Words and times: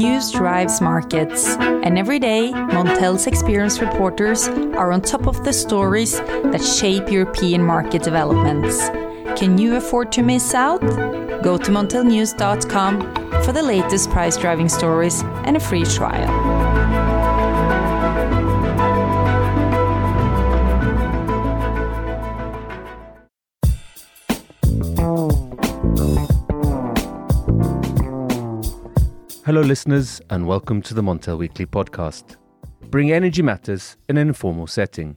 News 0.00 0.30
drives 0.30 0.80
markets, 0.80 1.56
and 1.58 1.98
every 1.98 2.18
day, 2.18 2.52
Montel's 2.52 3.26
experienced 3.26 3.82
reporters 3.82 4.48
are 4.48 4.92
on 4.92 5.02
top 5.02 5.26
of 5.26 5.44
the 5.44 5.52
stories 5.52 6.18
that 6.20 6.64
shape 6.64 7.10
European 7.10 7.62
market 7.62 8.02
developments. 8.02 8.88
Can 9.38 9.58
you 9.58 9.76
afford 9.76 10.10
to 10.12 10.22
miss 10.22 10.54
out? 10.54 10.80
Go 11.42 11.58
to 11.58 11.70
montelnews.com 11.70 13.42
for 13.44 13.52
the 13.52 13.62
latest 13.62 14.08
price 14.08 14.38
driving 14.38 14.70
stories 14.70 15.22
and 15.44 15.58
a 15.58 15.60
free 15.60 15.84
trial. 15.84 16.49
Hello, 29.50 29.62
listeners, 29.62 30.20
and 30.30 30.46
welcome 30.46 30.80
to 30.80 30.94
the 30.94 31.02
Montel 31.02 31.36
Weekly 31.36 31.66
podcast. 31.66 32.36
Bring 32.88 33.10
energy 33.10 33.42
matters 33.42 33.96
in 34.08 34.16
an 34.16 34.28
informal 34.28 34.68
setting. 34.68 35.16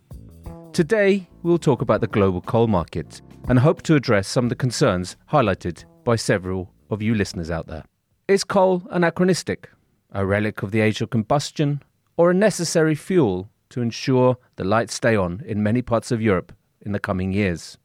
Today, 0.71 1.29
we'll 1.43 1.59
talk 1.59 1.83
about 1.83 2.01
the 2.01 2.07
global 2.07 2.41
coal 2.41 2.65
market 2.65 3.21
and 3.47 3.59
hope 3.59 3.83
to 3.83 3.93
address 3.93 4.27
some 4.27 4.45
of 4.45 4.49
the 4.49 4.55
concerns 4.55 5.17
highlighted 5.31 5.85
by 6.03 6.15
several 6.15 6.73
of 6.89 6.99
you 6.99 7.13
listeners 7.13 7.51
out 7.51 7.67
there. 7.67 7.83
Is 8.27 8.43
coal 8.43 8.81
anachronistic, 8.89 9.69
a 10.13 10.25
relic 10.25 10.63
of 10.63 10.71
the 10.71 10.79
age 10.79 10.99
of 11.01 11.11
combustion, 11.11 11.83
or 12.17 12.31
a 12.31 12.33
necessary 12.33 12.95
fuel 12.95 13.51
to 13.69 13.83
ensure 13.83 14.37
the 14.55 14.63
lights 14.63 14.95
stay 14.95 15.15
on 15.15 15.43
in 15.45 15.61
many 15.61 15.83
parts 15.83 16.11
of 16.11 16.23
Europe 16.23 16.51
in 16.81 16.91
the 16.91 16.99
coming 16.99 17.33
years? 17.33 17.77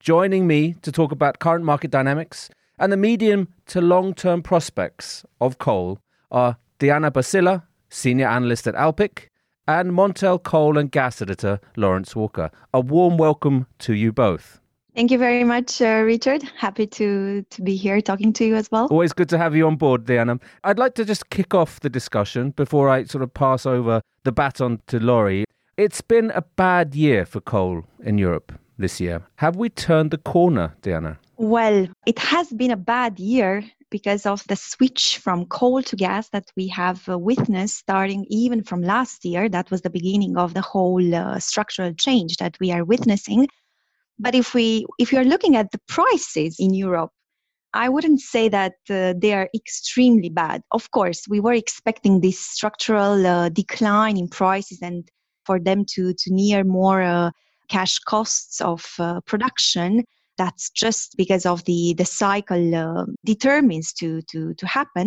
Joining 0.00 0.46
me 0.46 0.72
to 0.80 0.90
talk 0.90 1.12
about 1.12 1.38
current 1.38 1.66
market 1.66 1.90
dynamics 1.90 2.48
and 2.78 2.92
the 2.92 2.96
medium 2.96 3.48
to 3.66 3.80
long 3.80 4.14
term 4.14 4.42
prospects 4.42 5.24
of 5.40 5.58
coal 5.58 5.98
are 6.30 6.56
Diana 6.78 7.10
Basilla, 7.10 7.64
Senior 7.88 8.28
Analyst 8.28 8.66
at 8.66 8.74
Alpiq, 8.74 9.28
and 9.68 9.92
Montel 9.92 10.42
Coal 10.42 10.78
and 10.78 10.90
Gas 10.90 11.22
Editor 11.22 11.60
Lawrence 11.76 12.16
Walker. 12.16 12.50
A 12.74 12.80
warm 12.80 13.16
welcome 13.16 13.66
to 13.80 13.94
you 13.94 14.12
both. 14.12 14.60
Thank 14.94 15.10
you 15.10 15.16
very 15.16 15.44
much, 15.44 15.80
uh, 15.80 16.02
Richard. 16.04 16.42
Happy 16.58 16.86
to, 16.86 17.42
to 17.48 17.62
be 17.62 17.76
here 17.76 18.02
talking 18.02 18.32
to 18.34 18.44
you 18.44 18.56
as 18.56 18.70
well. 18.70 18.88
Always 18.90 19.14
good 19.14 19.28
to 19.30 19.38
have 19.38 19.56
you 19.56 19.66
on 19.66 19.76
board, 19.76 20.04
Diana. 20.04 20.38
I'd 20.64 20.78
like 20.78 20.94
to 20.96 21.04
just 21.04 21.30
kick 21.30 21.54
off 21.54 21.80
the 21.80 21.88
discussion 21.88 22.50
before 22.50 22.90
I 22.90 23.04
sort 23.04 23.22
of 23.22 23.32
pass 23.32 23.64
over 23.64 24.02
the 24.24 24.32
baton 24.32 24.82
to 24.88 25.00
Laurie. 25.00 25.44
It's 25.78 26.02
been 26.02 26.30
a 26.34 26.42
bad 26.42 26.94
year 26.94 27.24
for 27.24 27.40
coal 27.40 27.84
in 28.04 28.18
Europe 28.18 28.52
this 28.76 29.00
year. 29.00 29.22
Have 29.36 29.56
we 29.56 29.70
turned 29.70 30.10
the 30.10 30.18
corner, 30.18 30.74
Diana? 30.82 31.18
Well, 31.42 31.88
it 32.06 32.20
has 32.20 32.52
been 32.52 32.70
a 32.70 32.76
bad 32.76 33.18
year 33.18 33.64
because 33.90 34.26
of 34.26 34.44
the 34.46 34.54
switch 34.54 35.18
from 35.18 35.46
coal 35.46 35.82
to 35.82 35.96
gas 35.96 36.28
that 36.28 36.52
we 36.56 36.68
have 36.68 37.08
uh, 37.08 37.18
witnessed 37.18 37.78
starting 37.78 38.24
even 38.30 38.62
from 38.62 38.80
last 38.80 39.24
year. 39.24 39.48
That 39.48 39.68
was 39.68 39.82
the 39.82 39.90
beginning 39.90 40.36
of 40.36 40.54
the 40.54 40.60
whole 40.60 41.12
uh, 41.12 41.40
structural 41.40 41.94
change 41.94 42.36
that 42.36 42.56
we 42.60 42.70
are 42.70 42.84
witnessing. 42.84 43.48
But 44.20 44.36
if 44.36 44.54
we 44.54 44.86
if 45.00 45.10
you 45.10 45.18
are 45.18 45.24
looking 45.24 45.56
at 45.56 45.72
the 45.72 45.80
prices 45.88 46.58
in 46.60 46.74
Europe, 46.74 47.10
I 47.74 47.88
wouldn't 47.88 48.20
say 48.20 48.48
that 48.48 48.74
uh, 48.88 49.14
they 49.18 49.34
are 49.34 49.48
extremely 49.52 50.28
bad. 50.28 50.62
Of 50.70 50.92
course, 50.92 51.26
we 51.28 51.40
were 51.40 51.54
expecting 51.54 52.20
this 52.20 52.38
structural 52.38 53.26
uh, 53.26 53.48
decline 53.48 54.16
in 54.16 54.28
prices 54.28 54.78
and 54.80 55.08
for 55.44 55.58
them 55.58 55.86
to 55.94 56.14
to 56.14 56.32
near 56.32 56.62
more 56.62 57.02
uh, 57.02 57.32
cash 57.68 57.98
costs 57.98 58.60
of 58.60 58.86
uh, 59.00 59.22
production 59.22 60.04
that's 60.42 60.70
just 60.70 61.16
because 61.16 61.44
of 61.52 61.64
the 61.64 61.94
the 62.00 62.08
cycle 62.22 62.64
uh, 62.84 63.04
determines 63.24 63.92
to 64.00 64.08
to 64.30 64.54
to 64.60 64.66
happen. 64.78 65.06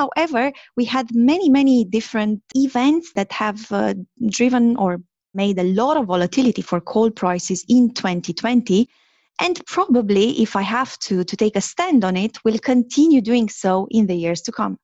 However 0.00 0.52
we 0.78 0.84
had 0.96 1.06
many 1.30 1.48
many 1.58 1.76
different 1.96 2.36
events 2.66 3.06
that 3.18 3.30
have 3.32 3.60
uh, 3.72 3.94
driven 4.38 4.76
or 4.76 4.92
made 5.34 5.58
a 5.58 5.70
lot 5.82 5.96
of 5.96 6.06
volatility 6.06 6.62
for 6.62 6.80
coal 6.80 7.10
prices 7.10 7.64
in 7.68 7.82
2020 7.94 8.88
and 9.44 9.54
probably 9.66 10.26
if 10.42 10.56
i 10.56 10.64
have 10.76 10.92
to 11.06 11.14
to 11.30 11.36
take 11.36 11.56
a 11.56 11.60
stand 11.72 12.04
on 12.08 12.16
it 12.16 12.34
will 12.44 12.58
continue 12.72 13.20
doing 13.20 13.48
so 13.48 13.86
in 13.90 14.06
the 14.06 14.18
years 14.24 14.40
to 14.42 14.52
come. 14.52 14.76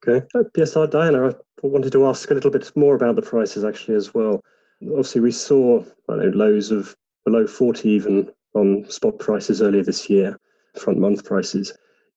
Okay. 0.00 0.26
Uh, 0.34 0.44
yes 0.56 0.74
diana 0.96 1.20
i 1.64 1.66
wanted 1.74 1.92
to 1.92 2.06
ask 2.10 2.30
a 2.30 2.34
little 2.34 2.54
bit 2.58 2.66
more 2.76 2.94
about 2.94 3.16
the 3.16 3.28
prices 3.32 3.64
actually 3.64 3.96
as 4.02 4.08
well. 4.14 4.34
Obviously 4.82 5.20
we 5.20 5.32
saw 5.32 5.84
know, 6.08 6.30
lows 6.42 6.70
of 6.70 6.96
below 7.24 7.46
40 7.46 7.88
even 7.88 8.30
on 8.54 8.88
spot 8.88 9.18
prices 9.18 9.62
earlier 9.62 9.82
this 9.82 10.08
year, 10.10 10.38
front 10.78 10.98
month 10.98 11.24
prices. 11.24 11.72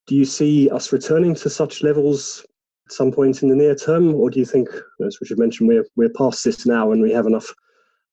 Do 0.08 0.16
you 0.16 0.26
see 0.26 0.70
us 0.70 0.92
returning 0.92 1.36
to 1.36 1.50
such 1.50 1.84
levels 1.84 2.46
at 2.88 2.92
some 2.92 3.12
point 3.12 3.42
in 3.42 3.50
the 3.50 3.56
near 3.56 3.76
term, 3.76 4.14
or 4.16 4.30
do 4.30 4.40
you 4.40 4.46
think, 4.46 4.70
as 5.06 5.18
Richard 5.22 5.40
mentioned, 5.40 5.70
we're 5.70 5.86
we're 5.96 6.10
past 6.10 6.44
this 6.44 6.66
now 6.66 6.92
and 6.92 7.02
we 7.02 7.12
have 7.12 7.26
enough 7.26 7.54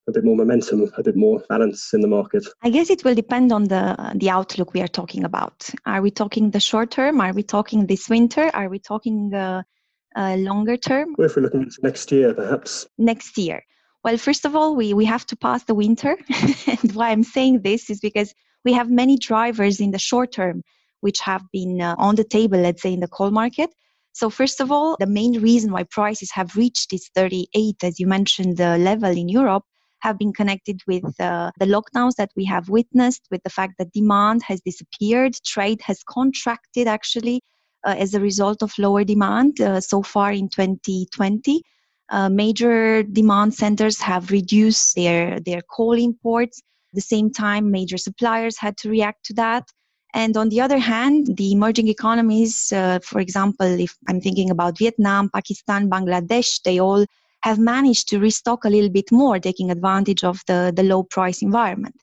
a 0.07 0.11
bit 0.11 0.23
more 0.23 0.35
momentum, 0.35 0.91
a 0.97 1.03
bit 1.03 1.15
more 1.15 1.43
balance 1.49 1.93
in 1.93 2.01
the 2.01 2.07
market? 2.07 2.47
I 2.63 2.69
guess 2.69 2.89
it 2.89 3.03
will 3.03 3.15
depend 3.15 3.51
on 3.51 3.65
the 3.65 4.13
the 4.15 4.29
outlook 4.29 4.73
we 4.73 4.81
are 4.81 4.87
talking 4.87 5.23
about. 5.23 5.69
Are 5.85 6.01
we 6.01 6.11
talking 6.11 6.51
the 6.51 6.59
short 6.59 6.91
term? 6.91 7.19
Are 7.19 7.33
we 7.33 7.43
talking 7.43 7.87
this 7.87 8.09
winter? 8.09 8.49
Are 8.53 8.69
we 8.69 8.79
talking 8.79 9.33
uh, 9.33 9.63
uh, 10.15 10.35
longer 10.35 10.77
term? 10.77 11.15
Well, 11.17 11.27
if 11.27 11.35
we're 11.35 11.43
looking 11.43 11.63
at 11.63 11.83
next 11.83 12.11
year, 12.11 12.33
perhaps. 12.33 12.87
Next 12.97 13.37
year. 13.37 13.63
Well, 14.03 14.17
first 14.17 14.45
of 14.45 14.55
all, 14.55 14.75
we, 14.75 14.93
we 14.93 15.05
have 15.05 15.25
to 15.27 15.35
pass 15.35 15.63
the 15.63 15.75
winter. 15.75 16.17
and 16.67 16.91
why 16.93 17.09
I'm 17.09 17.23
saying 17.23 17.61
this 17.61 17.89
is 17.89 17.99
because 17.99 18.33
we 18.65 18.73
have 18.73 18.89
many 18.89 19.17
drivers 19.17 19.79
in 19.79 19.91
the 19.91 19.99
short 19.99 20.31
term 20.31 20.63
which 21.01 21.19
have 21.19 21.43
been 21.51 21.81
uh, 21.81 21.95
on 21.97 22.15
the 22.15 22.23
table, 22.23 22.59
let's 22.59 22.81
say, 22.81 22.93
in 22.93 22.99
the 22.99 23.07
coal 23.07 23.31
market. 23.31 23.69
So, 24.13 24.29
first 24.29 24.59
of 24.59 24.71
all, 24.71 24.97
the 24.99 25.07
main 25.07 25.41
reason 25.41 25.71
why 25.71 25.83
prices 25.83 26.31
have 26.31 26.55
reached 26.55 26.91
this 26.91 27.09
38, 27.15 27.83
as 27.83 27.99
you 27.99 28.07
mentioned, 28.07 28.57
the 28.57 28.77
level 28.77 29.09
in 29.09 29.29
Europe, 29.29 29.63
have 30.01 30.17
been 30.17 30.33
connected 30.33 30.81
with 30.87 31.03
uh, 31.19 31.51
the 31.59 31.65
lockdowns 31.65 32.15
that 32.17 32.31
we 32.35 32.43
have 32.45 32.69
witnessed, 32.69 33.27
with 33.31 33.41
the 33.43 33.49
fact 33.49 33.75
that 33.77 33.93
demand 33.93 34.41
has 34.43 34.59
disappeared, 34.61 35.33
trade 35.45 35.81
has 35.83 36.03
contracted 36.03 36.87
actually 36.87 37.41
uh, 37.85 37.95
as 37.97 38.13
a 38.13 38.19
result 38.19 38.61
of 38.61 38.77
lower 38.77 39.03
demand 39.03 39.61
uh, 39.61 39.79
so 39.79 40.01
far 40.01 40.31
in 40.31 40.49
2020 40.49 41.61
uh, 42.11 42.27
major 42.29 43.03
demand 43.03 43.53
centers 43.53 43.99
have 44.01 44.31
reduced 44.31 44.95
their, 44.95 45.39
their 45.39 45.61
coal 45.61 45.93
imports. 45.93 46.59
At 46.59 46.95
the 46.95 47.01
same 47.01 47.31
time, 47.31 47.71
major 47.71 47.97
suppliers 47.97 48.57
had 48.59 48.75
to 48.77 48.89
react 48.89 49.25
to 49.27 49.33
that. 49.35 49.69
And 50.13 50.35
on 50.35 50.49
the 50.49 50.59
other 50.59 50.77
hand, 50.77 51.37
the 51.37 51.53
emerging 51.53 51.87
economies, 51.87 52.73
uh, 52.73 52.99
for 52.99 53.21
example, 53.21 53.79
if 53.79 53.95
I'm 54.09 54.19
thinking 54.19 54.49
about 54.49 54.77
Vietnam, 54.77 55.29
Pakistan, 55.33 55.89
Bangladesh, 55.89 56.61
they 56.63 56.79
all 56.79 57.05
have 57.43 57.57
managed 57.57 58.09
to 58.09 58.19
restock 58.19 58.65
a 58.65 58.69
little 58.69 58.89
bit 58.89 59.09
more, 59.09 59.39
taking 59.39 59.71
advantage 59.71 60.25
of 60.25 60.41
the, 60.47 60.73
the 60.75 60.83
low 60.83 61.03
price 61.03 61.41
environment. 61.41 61.95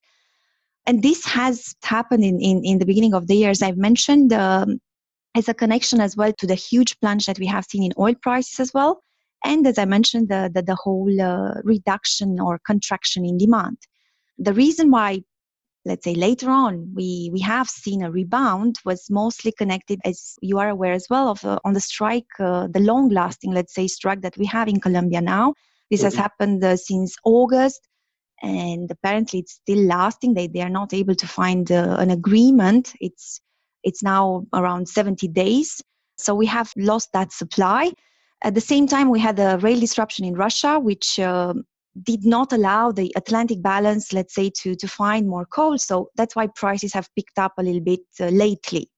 And 0.86 1.02
this 1.02 1.26
has 1.26 1.74
happened 1.82 2.24
in, 2.24 2.40
in, 2.40 2.64
in 2.64 2.78
the 2.78 2.86
beginning 2.86 3.12
of 3.12 3.26
the 3.26 3.36
year, 3.36 3.50
as 3.50 3.60
I've 3.60 3.76
mentioned, 3.76 4.32
um, 4.32 4.80
as 5.34 5.50
a 5.50 5.54
connection 5.54 6.00
as 6.00 6.16
well 6.16 6.32
to 6.38 6.46
the 6.46 6.54
huge 6.54 6.98
plunge 7.00 7.26
that 7.26 7.38
we 7.38 7.46
have 7.46 7.66
seen 7.66 7.82
in 7.82 7.92
oil 7.98 8.14
prices 8.14 8.58
as 8.58 8.72
well 8.72 9.02
and 9.44 9.66
as 9.66 9.78
I 9.78 9.84
mentioned, 9.84 10.28
the, 10.28 10.50
the, 10.52 10.62
the 10.62 10.74
whole 10.74 11.20
uh, 11.20 11.54
reduction 11.62 12.40
or 12.40 12.58
contraction 12.66 13.24
in 13.24 13.38
demand. 13.38 13.78
The 14.38 14.52
reason 14.52 14.90
why, 14.90 15.20
let's 15.84 16.04
say 16.04 16.14
later 16.14 16.50
on, 16.50 16.92
we, 16.94 17.30
we 17.32 17.40
have 17.40 17.68
seen 17.68 18.02
a 18.02 18.10
rebound 18.10 18.76
was 18.84 19.06
mostly 19.10 19.52
connected, 19.52 20.00
as 20.04 20.34
you 20.42 20.58
are 20.58 20.68
aware 20.68 20.92
as 20.92 21.06
well, 21.08 21.28
of 21.30 21.44
uh, 21.44 21.58
on 21.64 21.74
the 21.74 21.80
strike, 21.80 22.26
uh, 22.40 22.68
the 22.68 22.80
long 22.80 23.08
lasting, 23.08 23.52
let's 23.52 23.74
say, 23.74 23.86
strike 23.86 24.22
that 24.22 24.36
we 24.36 24.46
have 24.46 24.68
in 24.68 24.80
Colombia 24.80 25.20
now. 25.20 25.54
This 25.90 26.00
mm-hmm. 26.00 26.06
has 26.06 26.14
happened 26.14 26.64
uh, 26.64 26.76
since 26.76 27.16
August. 27.24 27.80
And 28.40 28.88
apparently, 28.90 29.40
it's 29.40 29.54
still 29.54 29.84
lasting. 29.84 30.34
They, 30.34 30.46
they 30.46 30.60
are 30.60 30.68
not 30.68 30.94
able 30.94 31.16
to 31.16 31.26
find 31.26 31.70
uh, 31.72 31.96
an 31.98 32.10
agreement. 32.10 32.92
It's 33.00 33.40
it's 33.82 34.02
now 34.02 34.44
around 34.52 34.88
70 34.88 35.28
days. 35.28 35.80
So 36.18 36.34
we 36.34 36.46
have 36.46 36.72
lost 36.76 37.10
that 37.14 37.32
supply. 37.32 37.92
At 38.42 38.54
the 38.54 38.60
same 38.60 38.86
time, 38.86 39.10
we 39.10 39.18
had 39.18 39.38
a 39.38 39.58
rail 39.58 39.80
disruption 39.80 40.24
in 40.24 40.34
Russia, 40.34 40.78
which 40.78 41.18
uh, 41.18 41.54
did 42.02 42.24
not 42.24 42.52
allow 42.52 42.92
the 42.92 43.12
Atlantic 43.16 43.62
balance, 43.62 44.12
let's 44.12 44.34
say, 44.34 44.50
to, 44.62 44.76
to 44.76 44.88
find 44.88 45.28
more 45.28 45.46
coal. 45.46 45.76
So 45.78 46.10
that's 46.16 46.36
why 46.36 46.46
prices 46.46 46.92
have 46.92 47.08
picked 47.16 47.38
up 47.38 47.54
a 47.58 47.62
little 47.62 47.80
bit 47.80 48.00
uh, 48.20 48.26
lately. 48.26 48.90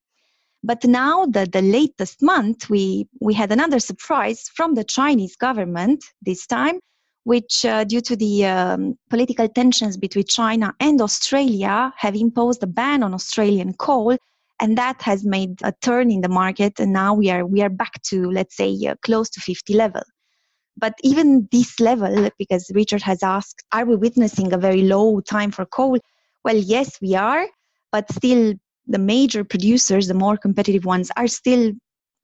But 0.63 0.85
now, 0.85 1.25
the, 1.25 1.49
the 1.51 1.63
latest 1.63 2.23
month, 2.23 2.69
we, 2.69 3.09
we 3.21 3.33
had 3.33 3.51
another 3.51 3.79
surprise 3.79 4.51
from 4.55 4.75
the 4.75 4.85
Chinese 4.85 5.37
government 5.37 6.05
this 6.21 6.47
time, 6.47 6.79
which, 7.25 7.65
uh, 7.65 7.85
due 7.85 8.03
to 8.03 8.17
the 8.17 8.45
um, 8.45 8.99
political 9.09 9.49
tensions 9.49 9.97
between 9.97 10.27
China 10.27 10.75
and 10.81 11.01
Australia, 11.01 11.95
have 11.97 12.15
imposed 12.15 12.63
a 12.63 12.67
ban 12.67 13.03
on 13.03 13.15
Australian 13.15 13.73
coal 13.73 14.19
and 14.61 14.77
that 14.77 15.01
has 15.03 15.25
made 15.25 15.61
a 15.63 15.73
turn 15.81 16.11
in 16.11 16.21
the 16.21 16.29
market 16.29 16.79
and 16.79 16.93
now 16.93 17.15
we 17.15 17.31
are 17.31 17.47
we 17.47 17.63
are 17.63 17.69
back 17.69 18.01
to 18.03 18.31
let's 18.31 18.57
say 18.57 18.77
uh, 18.87 18.95
close 19.03 19.31
to 19.31 19.41
50 19.41 19.75
level 19.75 20.03
but 20.77 20.95
even 21.03 21.49
this 21.51 21.81
level 21.81 22.31
because 22.39 22.71
richard 22.75 23.03
has 23.03 23.23
asked 23.23 23.65
are 23.73 23.85
we 23.85 23.97
witnessing 23.97 24.53
a 24.53 24.59
very 24.59 24.83
low 24.83 25.21
time 25.21 25.51
for 25.51 25.65
coal 25.67 25.99
well 26.45 26.57
yes 26.57 26.99
we 27.01 27.15
are 27.15 27.47
but 27.93 28.11
still 28.13 28.55
the 28.87 28.99
major 28.99 29.45
producers 29.45 30.09
the 30.09 30.15
more 30.15 30.37
competitive 30.37 30.85
ones 30.85 31.11
are 31.17 31.29
still 31.29 31.73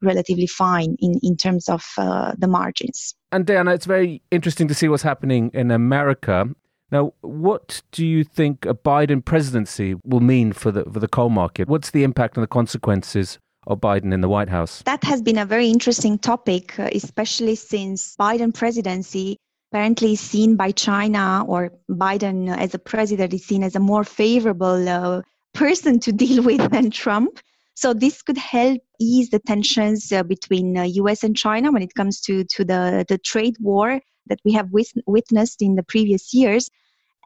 relatively 0.03 0.47
fine 0.47 0.97
in, 0.99 1.19
in 1.23 1.37
terms 1.37 1.69
of 1.69 1.85
uh, 1.99 2.33
the 2.39 2.47
margins. 2.47 3.15
And 3.33 3.47
Diana, 3.47 3.73
it's 3.73 3.87
very 3.87 4.23
interesting 4.31 4.69
to 4.69 4.75
see 4.75 4.89
what's 4.89 5.03
happening 5.03 5.51
in 5.55 5.71
America. 5.71 6.49
Now, 6.93 7.15
what 7.21 7.83
do 7.91 8.07
you 8.07 8.23
think 8.23 8.65
a 8.65 8.75
Biden 8.75 9.25
presidency 9.25 9.97
will 10.05 10.21
mean 10.21 10.53
for 10.53 10.71
the 10.71 10.85
for 10.85 11.01
the 11.01 11.09
coal 11.09 11.31
market? 11.31 11.69
What's 11.69 11.91
the 11.91 12.05
impact 12.05 12.37
and 12.37 12.45
the 12.45 12.49
consequences 12.49 13.39
of 13.67 13.81
Biden 13.81 14.13
in 14.15 14.21
the 14.21 14.29
White 14.29 14.49
House? 14.49 14.83
That 14.83 15.03
has 15.05 15.21
been 15.21 15.39
a 15.39 15.45
very 15.45 15.69
interesting 15.69 16.19
topic, 16.19 16.79
uh, 16.79 16.89
especially 16.93 17.57
since 17.57 18.15
Biden 18.17 18.55
presidency 18.55 19.37
apparently 19.73 20.15
seen 20.15 20.57
by 20.57 20.71
China 20.71 21.45
or 21.47 21.73
Biden 21.91 22.57
as 22.57 22.73
a 22.75 22.79
president 22.79 23.35
is 23.35 23.45
seen 23.45 23.63
as 23.63 23.75
a 23.75 23.81
more 23.81 24.05
favorable 24.05 24.89
uh, 24.89 25.23
person 25.55 25.99
to 26.01 26.13
deal 26.25 26.43
with 26.43 26.71
than 26.71 26.91
Trump. 26.91 27.41
So 27.75 27.93
this 27.93 28.23
could 28.23 28.39
help 28.39 28.81
ease 29.01 29.31
the 29.31 29.39
tensions 29.41 30.13
uh, 30.13 30.23
between 30.23 30.77
uh, 30.77 30.83
U.S. 30.83 31.25
and 31.25 31.37
China 31.37 31.73
when 31.73 31.83
it 31.83 31.95
comes 31.95 32.21
to 32.23 32.45
to 32.45 32.65
the 32.65 33.05
the 33.09 33.19
trade 33.19 33.57
war 33.61 34.01
that 34.29 34.41
we 34.45 34.53
have 34.53 34.71
wis- 34.73 34.95
witnessed 35.07 35.63
in 35.63 35.77
the 35.77 35.83
previous 35.83 36.35
years. 36.35 36.71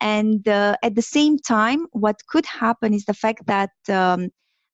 And 0.01 0.47
uh, 0.49 0.77
at 0.83 0.95
the 0.95 1.03
same 1.03 1.39
time, 1.39 1.87
what 1.93 2.17
could 2.27 2.47
happen 2.47 2.95
is 2.95 3.05
the 3.05 3.15
fact 3.15 3.47
that 3.47 3.71
um, 3.89 4.31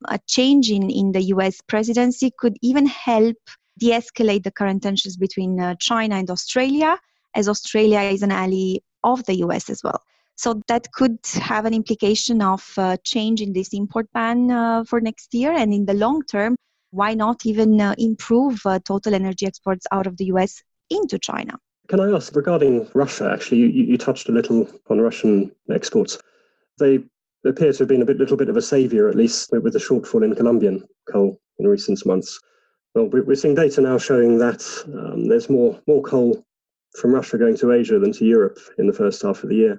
a 0.09 0.19
change 0.29 0.71
in, 0.71 0.91
in 0.91 1.13
the 1.13 1.23
US 1.35 1.61
presidency 1.61 2.33
could 2.39 2.57
even 2.63 2.87
help 2.87 3.37
de 3.79 3.91
escalate 3.91 4.45
the 4.45 4.51
current 4.51 4.83
tensions 4.83 5.17
between 5.17 5.61
uh, 5.61 5.75
China 5.81 6.17
and 6.17 6.31
Australia, 6.31 6.99
as 7.35 7.49
Australia 7.49 8.01
is 8.01 8.23
an 8.23 8.33
ally 8.33 8.77
of 9.05 9.25
the 9.25 9.37
US 9.45 9.69
as 9.69 9.83
well. 9.83 10.01
So 10.37 10.61
that 10.69 10.93
could 10.93 11.19
have 11.35 11.65
an 11.65 11.73
implication 11.73 12.43
of 12.43 12.63
uh, 12.77 12.99
change 13.05 13.41
in 13.41 13.53
this 13.53 13.73
import 13.73 14.07
ban 14.13 14.51
uh, 14.51 14.85
for 14.85 15.01
next 15.01 15.33
year. 15.35 15.53
And 15.53 15.73
in 15.73 15.87
the 15.87 15.95
long 15.95 16.23
term, 16.25 16.57
why 16.97 17.13
not 17.13 17.45
even 17.45 17.81
uh, 17.81 17.95
improve 17.99 18.61
uh, 18.65 18.79
total 18.79 19.15
energy 19.15 19.47
exports 19.47 19.87
out 19.93 20.07
of 20.07 20.17
the 20.17 20.27
US 20.27 20.63
into 20.89 21.19
China? 21.19 21.59
Can 21.89 22.01
I 22.01 22.11
ask 22.11 22.35
regarding 22.35 22.89
Russia? 22.95 23.31
Actually, 23.33 23.59
you, 23.59 23.69
you 23.69 23.99
touched 23.99 24.29
a 24.31 24.33
little 24.33 24.69
on 24.89 25.01
Russian 25.01 25.53
exports. 25.71 26.19
They 26.79 27.05
appear 27.45 27.73
to 27.73 27.79
have 27.79 27.89
been 27.89 28.03
a 28.03 28.07
bit, 28.07 28.17
little 28.17 28.37
bit 28.37 28.49
of 28.49 28.57
a 28.57 28.63
saviour, 28.63 29.09
at 29.09 29.15
least 29.15 29.51
with 29.53 29.75
the 29.75 29.79
shortfall 29.79 30.25
in 30.25 30.35
Colombian 30.35 30.83
coal 31.13 31.39
in 31.59 31.69
recent 31.69 32.05
months. 32.07 32.41
Well, 32.95 33.09
we're 33.09 33.35
seeing 33.37 33.55
data 33.55 33.83
now 33.83 33.99
showing 33.99 34.39
that 34.39 34.65
um, 34.87 35.29
there's 35.29 35.51
more 35.51 35.79
more 35.87 36.03
coal 36.03 36.45
from 36.99 37.13
Russia 37.13 37.37
going 37.37 37.59
to 37.59 37.73
Asia 37.73 37.99
than 37.99 38.13
to 38.13 38.25
Europe 38.25 38.59
in 38.79 38.87
the 38.87 38.93
first 38.93 39.21
half 39.21 39.43
of 39.43 39.51
the 39.51 39.57
year. 39.57 39.79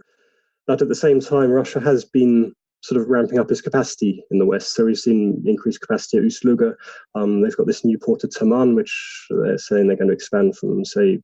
But 0.68 0.84
at 0.84 0.88
the 0.88 0.96
same 0.96 1.20
time, 1.20 1.50
Russia 1.50 1.80
has 1.80 2.06
been 2.06 2.54
sort 2.82 3.02
of 3.02 3.08
ramping 3.10 3.40
up 3.40 3.52
its 3.52 3.62
capacity 3.62 4.24
in 4.32 4.40
the 4.40 4.46
west. 4.46 4.74
So 4.74 4.86
we've 4.86 4.98
seen 4.98 5.44
increased 5.46 5.82
capacity 5.82 6.18
at 6.18 6.26
Ust-Luga. 6.26 6.76
Um, 7.16 7.42
they've 7.42 7.58
got 7.58 7.68
this 7.68 7.84
new 7.84 7.98
port 7.98 8.24
at 8.24 8.32
Taman, 8.32 8.76
which 8.76 9.28
they're 9.30 9.58
saying 9.58 9.88
they're 9.88 9.98
going 9.98 10.10
to 10.10 10.14
expand 10.14 10.58
from, 10.58 10.86
say, 10.86 11.20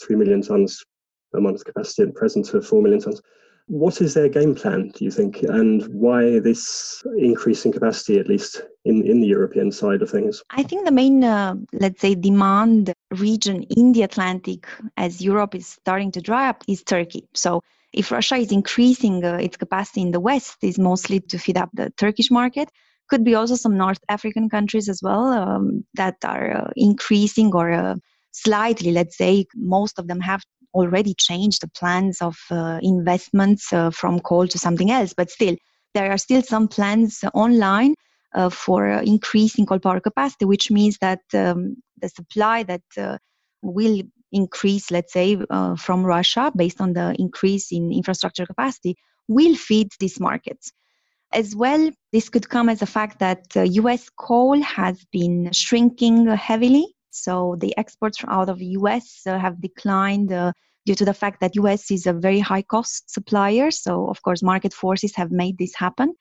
3 0.00 0.16
million 0.16 0.42
tonnes 0.42 0.78
a 1.34 1.40
month 1.40 1.64
capacity 1.64 2.02
at 2.02 2.14
present 2.14 2.46
to 2.46 2.62
4 2.62 2.82
million 2.82 3.00
tonnes. 3.00 3.20
What 3.68 4.00
is 4.00 4.14
their 4.14 4.28
game 4.28 4.54
plan, 4.54 4.92
do 4.94 5.04
you 5.04 5.10
think, 5.10 5.42
and 5.42 5.82
why 5.92 6.38
this 6.38 7.02
increase 7.18 7.64
in 7.64 7.72
capacity, 7.72 8.20
at 8.20 8.28
least 8.28 8.62
in, 8.84 9.04
in 9.04 9.20
the 9.20 9.26
European 9.26 9.72
side 9.72 10.02
of 10.02 10.10
things? 10.10 10.40
I 10.50 10.62
think 10.62 10.84
the 10.84 10.92
main, 10.92 11.24
uh, 11.24 11.56
let's 11.72 12.00
say, 12.00 12.14
demand 12.14 12.92
region 13.10 13.64
in 13.64 13.90
the 13.90 14.04
Atlantic, 14.04 14.68
as 14.96 15.20
Europe 15.20 15.56
is 15.56 15.66
starting 15.66 16.12
to 16.12 16.20
dry 16.20 16.48
up, 16.48 16.62
is 16.68 16.84
Turkey. 16.84 17.28
So 17.34 17.60
if 17.96 18.12
Russia 18.12 18.36
is 18.36 18.52
increasing 18.52 19.24
uh, 19.24 19.36
its 19.36 19.56
capacity 19.56 20.02
in 20.02 20.10
the 20.10 20.20
West, 20.20 20.58
is 20.62 20.78
mostly 20.78 21.18
to 21.20 21.38
feed 21.38 21.56
up 21.56 21.70
the 21.72 21.90
Turkish 21.96 22.30
market. 22.30 22.68
Could 23.08 23.24
be 23.24 23.34
also 23.34 23.54
some 23.54 23.76
North 23.76 24.00
African 24.08 24.48
countries 24.48 24.88
as 24.88 25.00
well 25.02 25.26
um, 25.28 25.84
that 25.94 26.16
are 26.24 26.56
uh, 26.56 26.70
increasing 26.76 27.54
or 27.54 27.72
uh, 27.72 27.94
slightly, 28.32 28.92
let's 28.92 29.16
say, 29.16 29.46
most 29.54 29.98
of 29.98 30.08
them 30.08 30.20
have 30.20 30.42
already 30.74 31.14
changed 31.14 31.62
the 31.62 31.68
plans 31.68 32.20
of 32.20 32.36
uh, 32.50 32.78
investments 32.82 33.72
uh, 33.72 33.90
from 33.90 34.20
coal 34.20 34.46
to 34.48 34.58
something 34.58 34.90
else. 34.90 35.14
But 35.16 35.30
still, 35.30 35.56
there 35.94 36.10
are 36.10 36.18
still 36.18 36.42
some 36.42 36.68
plans 36.68 37.24
online 37.32 37.94
uh, 38.34 38.50
for 38.50 38.88
increasing 38.88 39.64
coal 39.64 39.78
power 39.78 40.00
capacity, 40.00 40.44
which 40.44 40.70
means 40.70 40.98
that 40.98 41.20
um, 41.32 41.76
the 42.02 42.10
supply 42.10 42.64
that 42.64 43.18
will 43.62 44.02
increase, 44.36 44.90
let's 44.90 45.12
say, 45.12 45.38
uh, 45.50 45.74
from 45.76 46.04
Russia 46.04 46.52
based 46.54 46.80
on 46.80 46.92
the 46.92 47.16
increase 47.18 47.72
in 47.72 47.92
infrastructure 47.92 48.46
capacity 48.46 48.96
will 49.28 49.56
feed 49.56 49.88
these 49.98 50.20
markets. 50.20 50.72
As 51.32 51.56
well, 51.56 51.90
this 52.12 52.28
could 52.28 52.48
come 52.48 52.68
as 52.68 52.82
a 52.82 52.92
fact 52.98 53.18
that 53.18 53.44
uh, 53.56 53.62
US 53.82 54.08
coal 54.10 54.60
has 54.62 55.04
been 55.12 55.50
shrinking 55.52 56.26
heavily 56.28 56.86
so 57.16 57.56
the 57.58 57.76
exports 57.78 58.18
out 58.28 58.48
of 58.48 58.60
US 58.60 59.22
uh, 59.26 59.38
have 59.38 59.60
declined 59.60 60.32
uh, 60.32 60.52
due 60.84 60.94
to 60.94 61.04
the 61.04 61.14
fact 61.14 61.40
that 61.40 61.56
US 61.56 61.90
is 61.90 62.06
a 62.06 62.12
very 62.12 62.40
high 62.40 62.62
cost 62.62 63.10
supplier. 63.10 63.70
So 63.70 64.08
of 64.08 64.22
course, 64.22 64.42
market 64.42 64.74
forces 64.74 65.16
have 65.16 65.30
made 65.30 65.56
this 65.58 65.74
happen. 65.74 66.14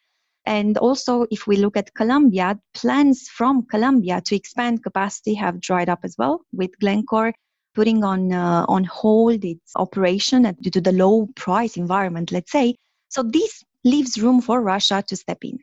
And 0.45 0.77
also, 0.77 1.25
if 1.31 1.47
we 1.47 1.57
look 1.57 1.75
at 1.75 1.94
Colombia, 1.95 2.59
plans 2.73 3.27
from 3.27 3.65
Colombia 3.65 4.21
to 4.25 4.35
expand 4.35 4.83
capacity 4.83 5.33
have 5.33 5.59
dried 5.59 5.89
up 5.89 6.00
as 6.03 6.15
well, 6.17 6.41
with 6.53 6.79
Glencore 6.79 7.33
putting 7.75 8.04
on 8.04 8.31
uh, 8.31 8.66
on 8.68 8.83
hold 8.86 9.44
its 9.44 9.72
operation 9.75 10.44
due 10.62 10.72
to 10.72 10.81
the 10.81 10.92
low 10.92 11.27
price 11.36 11.77
environment, 11.77 12.31
let's 12.31 12.51
say. 12.51 12.75
So 13.10 13.22
this 13.22 13.63
leaves 13.83 14.18
room 14.18 14.42
for 14.42 14.62
Russia 14.62 15.04
to 15.07 15.16
step 15.16 15.39
in. 15.44 15.60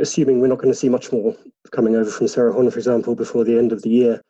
Assuming 0.00 0.40
we're 0.40 0.46
not 0.46 0.58
going 0.58 0.72
to 0.72 0.78
see 0.78 0.88
much 0.88 1.12
more 1.12 1.36
coming 1.72 1.94
over 1.96 2.10
from 2.10 2.26
Cerrejón, 2.26 2.72
for 2.72 2.78
example, 2.78 3.14
before 3.14 3.44
the 3.44 3.58
end 3.58 3.72
of 3.72 3.82
the 3.82 3.90
year, 3.90 4.22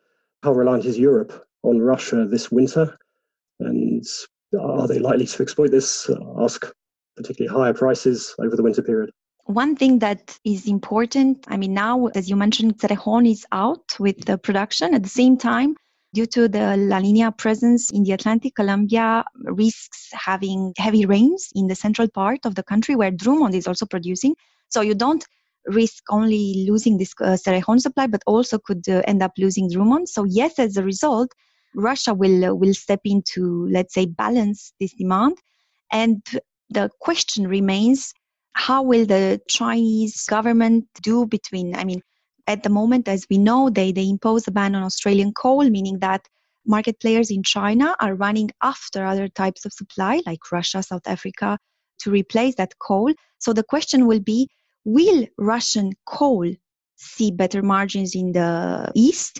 how 0.43 0.51
reliant 0.51 0.85
is 0.85 0.99
Europe 0.99 1.47
on 1.63 1.79
Russia 1.79 2.25
this 2.25 2.51
winter? 2.51 2.97
And 3.59 4.05
are 4.59 4.87
they 4.87 4.99
likely 4.99 5.25
to 5.25 5.43
exploit 5.43 5.71
this, 5.71 6.09
ask 6.37 6.69
particularly 7.15 7.55
higher 7.55 7.73
prices 7.73 8.35
over 8.39 8.55
the 8.55 8.63
winter 8.63 8.81
period? 8.81 9.11
One 9.45 9.77
thing 9.77 9.99
that 9.99 10.37
is 10.43 10.67
important, 10.67 11.45
I 11.47 11.55
mean, 11.55 11.73
now, 11.73 12.07
as 12.07 12.29
you 12.29 12.35
mentioned, 12.35 12.77
Cerrejón 12.79 13.29
is 13.31 13.45
out 13.53 13.95
with 13.97 14.25
the 14.25 14.37
production. 14.37 14.93
At 14.93 15.03
the 15.03 15.09
same 15.09 15.37
time, 15.37 15.77
due 16.17 16.25
to 16.25 16.47
the 16.47 16.75
La 16.77 16.97
Nina 16.97 17.31
presence 17.31 17.91
in 17.91 18.01
the 18.03 18.11
Atlantic, 18.11 18.55
Colombia 18.55 19.23
risks 19.35 20.09
having 20.13 20.73
heavy 20.75 21.05
rains 21.05 21.49
in 21.53 21.67
the 21.67 21.75
central 21.75 22.07
part 22.09 22.39
of 22.43 22.55
the 22.55 22.63
country 22.63 22.95
where 22.95 23.11
Drummond 23.11 23.53
is 23.53 23.67
also 23.67 23.85
producing. 23.85 24.33
So 24.67 24.81
you 24.81 24.95
don't 24.95 25.23
risk 25.67 26.01
only 26.09 26.65
losing 26.67 26.97
this 26.97 27.13
uh, 27.21 27.37
Cerrejón 27.43 27.79
supply, 27.79 28.07
but 28.07 28.23
also 28.25 28.57
could 28.57 28.89
uh, 28.89 29.03
end 29.05 29.21
up 29.21 29.33
losing 29.37 29.69
Drummond. 29.69 30.09
So 30.09 30.23
yes, 30.23 30.57
as 30.57 30.75
a 30.75 30.83
result, 30.83 31.29
Russia 31.75 32.15
will 32.15 32.45
uh, 32.45 32.53
will 32.55 32.73
step 32.73 33.01
in 33.05 33.21
to 33.33 33.67
let's 33.69 33.93
say 33.93 34.07
balance 34.07 34.73
this 34.79 34.93
demand, 34.93 35.37
and 35.91 36.25
the 36.71 36.89
question 36.99 37.47
remains: 37.47 38.11
How 38.53 38.81
will 38.81 39.05
the 39.05 39.39
Chinese 39.47 40.25
government 40.25 40.85
do 41.03 41.27
between? 41.27 41.75
I 41.75 41.83
mean, 41.83 42.01
at 42.47 42.63
the 42.63 42.69
moment, 42.69 43.07
as 43.07 43.27
we 43.29 43.37
know, 43.37 43.69
they 43.69 43.91
they 43.91 44.07
impose 44.09 44.47
a 44.47 44.51
ban 44.51 44.75
on 44.75 44.83
Australian 44.83 45.33
coal, 45.33 45.69
meaning 45.69 45.99
that 45.99 46.27
market 46.65 46.99
players 46.99 47.29
in 47.29 47.43
China 47.43 47.95
are 47.99 48.15
running 48.15 48.49
after 48.63 49.05
other 49.05 49.27
types 49.27 49.65
of 49.65 49.73
supply, 49.73 50.21
like 50.25 50.51
Russia, 50.51 50.81
South 50.81 51.07
Africa, 51.07 51.57
to 51.99 52.11
replace 52.11 52.55
that 52.55 52.77
coal. 52.79 53.13
So 53.39 53.53
the 53.53 53.63
question 53.63 54.07
will 54.07 54.19
be 54.19 54.49
Will 54.85 55.27
Russian 55.37 55.91
coal 56.05 56.49
see 56.95 57.29
better 57.29 57.61
margins 57.61 58.15
in 58.15 58.31
the 58.31 58.89
east? 58.95 59.39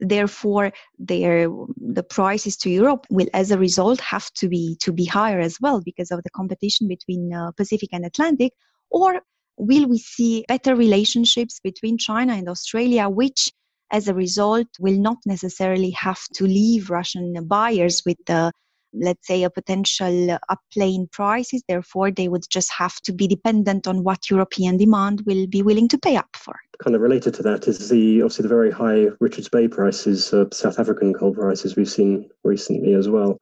Therefore, 0.00 0.72
their 0.98 1.48
the 1.76 2.02
prices 2.02 2.56
to 2.58 2.70
Europe 2.70 3.06
will, 3.10 3.28
as 3.32 3.50
a 3.50 3.58
result, 3.58 4.00
have 4.00 4.30
to 4.34 4.48
be 4.48 4.76
to 4.80 4.92
be 4.92 5.04
higher 5.04 5.40
as 5.40 5.56
well 5.60 5.80
because 5.80 6.10
of 6.10 6.22
the 6.22 6.30
competition 6.30 6.86
between 6.88 7.32
uh, 7.32 7.50
Pacific 7.52 7.88
and 7.92 8.04
Atlantic. 8.04 8.52
Or 8.90 9.22
will 9.56 9.86
we 9.88 9.98
see 9.98 10.44
better 10.48 10.74
relationships 10.74 11.60
between 11.62 11.98
China 11.98 12.34
and 12.34 12.48
Australia, 12.48 13.08
which 13.08 13.52
as 13.90 14.08
a 14.08 14.14
result 14.14 14.66
will 14.80 14.98
not 14.98 15.18
necessarily 15.26 15.90
have 15.90 16.20
to 16.34 16.44
leave 16.44 16.90
Russian 16.90 17.46
buyers 17.46 18.02
with 18.04 18.18
the 18.26 18.52
let's 18.94 19.26
say, 19.26 19.42
a 19.42 19.50
potential 19.50 20.38
upplay 20.50 20.94
in 20.94 21.08
prices. 21.08 21.62
Therefore, 21.68 22.10
they 22.10 22.28
would 22.28 22.44
just 22.48 22.72
have 22.72 23.00
to 23.02 23.12
be 23.12 23.26
dependent 23.26 23.86
on 23.86 24.04
what 24.04 24.30
European 24.30 24.76
demand 24.76 25.22
will 25.26 25.46
be 25.46 25.62
willing 25.62 25.88
to 25.88 25.98
pay 25.98 26.16
up 26.16 26.28
for. 26.36 26.54
Kind 26.82 26.94
of 26.94 27.02
related 27.02 27.34
to 27.34 27.42
that 27.42 27.66
is 27.68 27.88
the 27.88 28.22
obviously 28.22 28.44
the 28.44 28.48
very 28.48 28.70
high 28.70 29.08
Richards 29.20 29.48
Bay 29.48 29.68
prices, 29.68 30.32
uh, 30.32 30.46
South 30.52 30.78
African 30.78 31.12
coal 31.12 31.34
prices 31.34 31.76
we've 31.76 31.90
seen 31.90 32.30
recently 32.44 32.94
as 32.94 33.08
well, 33.08 33.38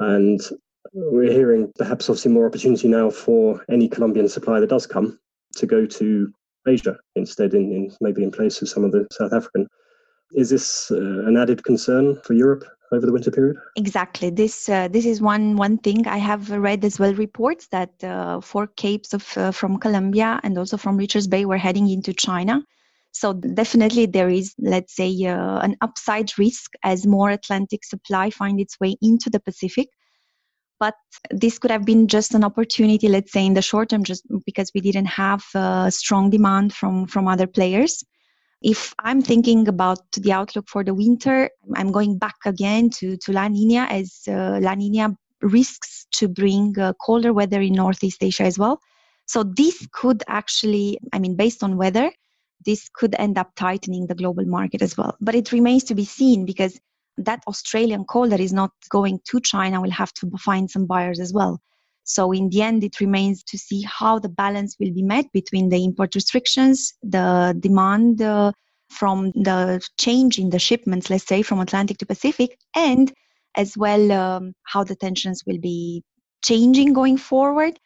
and 0.00 0.40
we're 0.92 1.32
hearing 1.32 1.72
perhaps 1.78 2.08
obviously 2.08 2.32
more 2.32 2.46
opportunity 2.46 2.88
now 2.88 3.10
for 3.10 3.64
any 3.70 3.88
Colombian 3.88 4.28
supply 4.28 4.60
that 4.60 4.68
does 4.68 4.86
come 4.86 5.18
to 5.56 5.66
go 5.66 5.86
to 5.86 6.32
Asia 6.66 6.96
instead, 7.16 7.54
in, 7.54 7.72
in 7.72 7.96
maybe 8.00 8.22
in 8.22 8.30
place 8.30 8.62
of 8.62 8.68
some 8.68 8.84
of 8.84 8.92
the 8.92 9.06
South 9.12 9.32
African. 9.32 9.66
Is 10.34 10.50
this 10.50 10.90
uh, 10.90 10.96
an 11.26 11.36
added 11.36 11.62
concern 11.64 12.16
for 12.24 12.32
Europe 12.32 12.64
over 12.92 13.04
the 13.04 13.12
winter 13.12 13.30
period? 13.30 13.56
Exactly. 13.76 14.30
This 14.30 14.68
uh, 14.68 14.88
this 14.88 15.04
is 15.04 15.20
one 15.20 15.56
one 15.56 15.78
thing 15.78 16.06
I 16.06 16.18
have 16.18 16.50
read 16.50 16.84
as 16.84 16.98
well. 16.98 17.14
Reports 17.14 17.68
that 17.68 18.02
uh, 18.02 18.40
four 18.40 18.66
capes 18.66 19.12
of 19.12 19.36
uh, 19.36 19.50
from 19.50 19.78
Colombia 19.78 20.40
and 20.42 20.56
also 20.56 20.76
from 20.76 20.96
Richards 20.96 21.26
Bay 21.26 21.44
were 21.44 21.58
heading 21.58 21.88
into 21.88 22.12
China. 22.14 22.62
So 23.12 23.34
definitely 23.34 24.06
there 24.06 24.30
is, 24.30 24.54
let's 24.58 24.96
say, 24.96 25.10
uh, 25.26 25.58
an 25.58 25.76
upside 25.82 26.36
risk 26.38 26.72
as 26.82 27.06
more 27.06 27.28
Atlantic 27.28 27.84
supply 27.84 28.30
find 28.30 28.58
its 28.58 28.80
way 28.80 28.96
into 29.02 29.28
the 29.28 29.40
Pacific. 29.40 29.88
But 30.84 30.96
this 31.30 31.58
could 31.60 31.70
have 31.70 31.84
been 31.84 32.08
just 32.08 32.34
an 32.34 32.42
opportunity, 32.42 33.06
let's 33.06 33.30
say, 33.30 33.46
in 33.46 33.54
the 33.54 33.62
short 33.62 33.90
term, 33.90 34.02
just 34.02 34.24
because 34.48 34.72
we 34.74 34.80
didn't 34.80 35.10
have 35.24 35.44
uh, 35.54 35.90
strong 35.90 36.30
demand 36.36 36.74
from 36.78 37.06
from 37.12 37.28
other 37.28 37.46
players. 37.46 37.94
If 38.74 38.80
I'm 39.08 39.22
thinking 39.22 39.68
about 39.68 40.00
the 40.24 40.32
outlook 40.32 40.66
for 40.68 40.82
the 40.84 40.94
winter, 41.04 41.36
I'm 41.78 41.92
going 41.98 42.18
back 42.18 42.38
again 42.44 42.90
to 42.98 43.16
to 43.22 43.32
La 43.38 43.46
Nina 43.56 43.82
as 43.98 44.08
uh, 44.26 44.58
La 44.66 44.74
Nina 44.74 45.06
risks 45.56 46.06
to 46.18 46.24
bring 46.40 46.76
uh, 46.78 46.92
colder 47.06 47.32
weather 47.32 47.60
in 47.68 47.74
Northeast 47.74 48.20
Asia 48.30 48.46
as 48.52 48.58
well. 48.58 48.76
So 49.26 49.44
this 49.62 49.86
could 49.92 50.20
actually, 50.26 50.98
I 51.12 51.18
mean, 51.22 51.36
based 51.36 51.62
on 51.62 51.76
weather, 51.84 52.10
this 52.66 52.88
could 52.98 53.14
end 53.18 53.38
up 53.38 53.50
tightening 53.54 54.06
the 54.08 54.18
global 54.22 54.46
market 54.58 54.82
as 54.82 54.96
well. 54.98 55.12
But 55.20 55.34
it 55.34 55.52
remains 55.52 55.84
to 55.84 55.94
be 55.94 56.04
seen 56.04 56.44
because 56.44 56.74
that 57.18 57.42
Australian 57.46 58.04
coal 58.04 58.28
that 58.28 58.40
is 58.40 58.52
not 58.52 58.70
going 58.88 59.20
to 59.28 59.40
China 59.40 59.80
will 59.80 59.90
have 59.90 60.12
to 60.14 60.30
find 60.38 60.70
some 60.70 60.86
buyers 60.86 61.20
as 61.20 61.32
well. 61.32 61.60
So 62.04 62.32
in 62.32 62.48
the 62.48 62.62
end, 62.62 62.82
it 62.82 63.00
remains 63.00 63.42
to 63.44 63.58
see 63.58 63.82
how 63.82 64.18
the 64.18 64.28
balance 64.28 64.76
will 64.80 64.92
be 64.92 65.02
met 65.02 65.26
between 65.32 65.68
the 65.68 65.84
import 65.84 66.14
restrictions, 66.14 66.94
the 67.02 67.56
demand 67.60 68.20
uh, 68.20 68.52
from 68.90 69.30
the 69.32 69.80
change 69.98 70.38
in 70.38 70.50
the 70.50 70.58
shipments, 70.58 71.10
let's 71.10 71.26
say 71.26 71.42
from 71.42 71.60
Atlantic 71.60 71.98
to 71.98 72.06
Pacific, 72.06 72.58
and 72.74 73.12
as 73.56 73.76
well 73.76 74.12
um, 74.12 74.54
how 74.64 74.82
the 74.82 74.96
tensions 74.96 75.42
will 75.46 75.58
be 75.58 76.02
changing 76.42 76.92
going 76.92 77.16
forward 77.16 77.78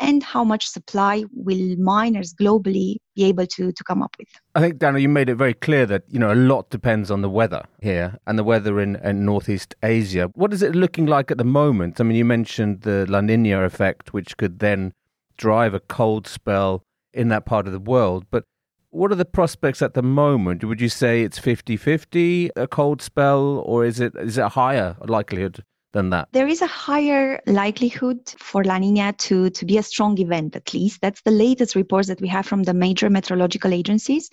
and 0.00 0.22
how 0.22 0.44
much 0.44 0.66
supply 0.66 1.24
will 1.34 1.76
miners 1.76 2.34
globally 2.34 2.96
be 3.14 3.24
able 3.24 3.46
to, 3.46 3.72
to 3.72 3.84
come 3.84 4.02
up 4.02 4.14
with. 4.18 4.28
I 4.54 4.60
think, 4.60 4.78
Dana, 4.78 4.98
you 4.98 5.08
made 5.08 5.28
it 5.28 5.34
very 5.34 5.54
clear 5.54 5.86
that, 5.86 6.04
you 6.08 6.18
know, 6.18 6.32
a 6.32 6.34
lot 6.34 6.70
depends 6.70 7.10
on 7.10 7.22
the 7.22 7.30
weather 7.30 7.64
here 7.80 8.18
and 8.26 8.38
the 8.38 8.44
weather 8.44 8.80
in, 8.80 8.96
in 8.96 9.24
Northeast 9.24 9.74
Asia. 9.82 10.30
What 10.34 10.52
is 10.52 10.62
it 10.62 10.74
looking 10.74 11.06
like 11.06 11.30
at 11.30 11.38
the 11.38 11.44
moment? 11.44 12.00
I 12.00 12.04
mean, 12.04 12.16
you 12.16 12.24
mentioned 12.24 12.82
the 12.82 13.06
La 13.08 13.20
Nina 13.20 13.64
effect, 13.64 14.12
which 14.12 14.36
could 14.36 14.60
then 14.60 14.92
drive 15.36 15.74
a 15.74 15.80
cold 15.80 16.26
spell 16.26 16.82
in 17.12 17.28
that 17.28 17.46
part 17.46 17.66
of 17.66 17.72
the 17.72 17.80
world. 17.80 18.26
But 18.30 18.44
what 18.90 19.12
are 19.12 19.16
the 19.16 19.24
prospects 19.24 19.82
at 19.82 19.94
the 19.94 20.02
moment? 20.02 20.64
Would 20.64 20.80
you 20.80 20.88
say 20.88 21.22
it's 21.22 21.38
50-50 21.38 22.50
a 22.56 22.66
cold 22.66 23.02
spell 23.02 23.62
or 23.64 23.84
is 23.84 24.00
it 24.00 24.14
is 24.16 24.38
it 24.38 24.42
a 24.42 24.48
higher 24.48 24.96
likelihood 25.00 25.62
than 25.92 26.10
that? 26.10 26.28
There 26.32 26.48
is 26.48 26.62
a 26.62 26.66
higher 26.66 27.40
likelihood 27.46 28.20
for 28.38 28.64
La 28.64 28.78
Nina 28.78 29.12
to, 29.14 29.50
to 29.50 29.64
be 29.64 29.78
a 29.78 29.82
strong 29.82 30.18
event, 30.18 30.56
at 30.56 30.72
least. 30.74 31.00
That's 31.00 31.22
the 31.22 31.30
latest 31.30 31.74
reports 31.74 32.08
that 32.08 32.20
we 32.20 32.28
have 32.28 32.46
from 32.46 32.62
the 32.62 32.74
major 32.74 33.10
meteorological 33.10 33.72
agencies. 33.72 34.30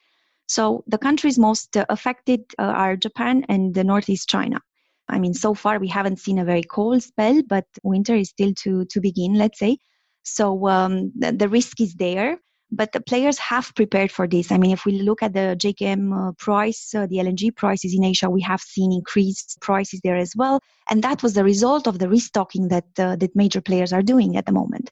So 0.48 0.84
the 0.88 0.98
countries 0.98 1.40
most 1.40 1.76
uh, 1.76 1.86
affected 1.90 2.42
uh, 2.60 2.64
are 2.64 2.96
Japan 2.96 3.46
and 3.50 3.74
the 3.74 3.84
Northeast 3.84 4.30
China. 4.30 4.60
I 5.08 5.20
mean, 5.20 5.34
so 5.34 5.54
far 5.54 5.80
we 5.80 5.88
haven't 5.88 6.20
seen 6.20 6.40
a 6.40 6.46
very 6.46 6.64
cold 6.64 7.04
spell, 7.04 7.42
but 7.48 7.66
winter 7.84 8.16
is 8.16 8.30
still 8.30 8.54
to, 8.64 8.86
to 8.86 9.00
begin, 9.00 9.36
let's 9.36 9.60
say. 9.60 9.78
So 10.24 10.68
um, 10.68 11.12
the, 11.18 11.32
the 11.32 11.50
risk 11.50 11.80
is 11.80 11.94
there 11.96 12.40
but 12.76 12.92
the 12.92 13.00
players 13.00 13.40
have 13.40 13.74
prepared 13.76 14.12
for 14.12 14.28
this. 14.28 14.52
I 14.52 14.58
mean, 14.58 14.72
if 14.72 14.86
we 14.86 15.02
look 15.02 15.24
at 15.24 15.34
the 15.34 15.56
JKM 15.58 16.04
uh, 16.14 16.32
price, 16.34 16.94
uh, 16.94 17.08
the 17.08 17.18
LNG 17.18 17.56
prices 17.56 17.96
in 17.96 18.04
Asia, 18.04 18.30
we 18.30 18.42
have 18.42 18.62
seen 18.62 18.92
increased 18.92 19.58
prices 19.62 20.02
there 20.04 20.18
as 20.18 20.36
well, 20.36 20.60
and 20.90 21.02
that 21.04 21.24
was 21.24 21.34
the 21.34 21.44
result 21.44 21.88
of 21.88 22.00
the 22.00 22.10
restocking 22.10 22.68
that 22.68 22.88
uh, 23.00 23.16
that 23.16 23.36
major 23.36 23.62
players 23.62 23.94
are 23.94 24.04
doing 24.04 24.36
at 24.36 24.46
the 24.46 24.52
moment. 24.52 24.92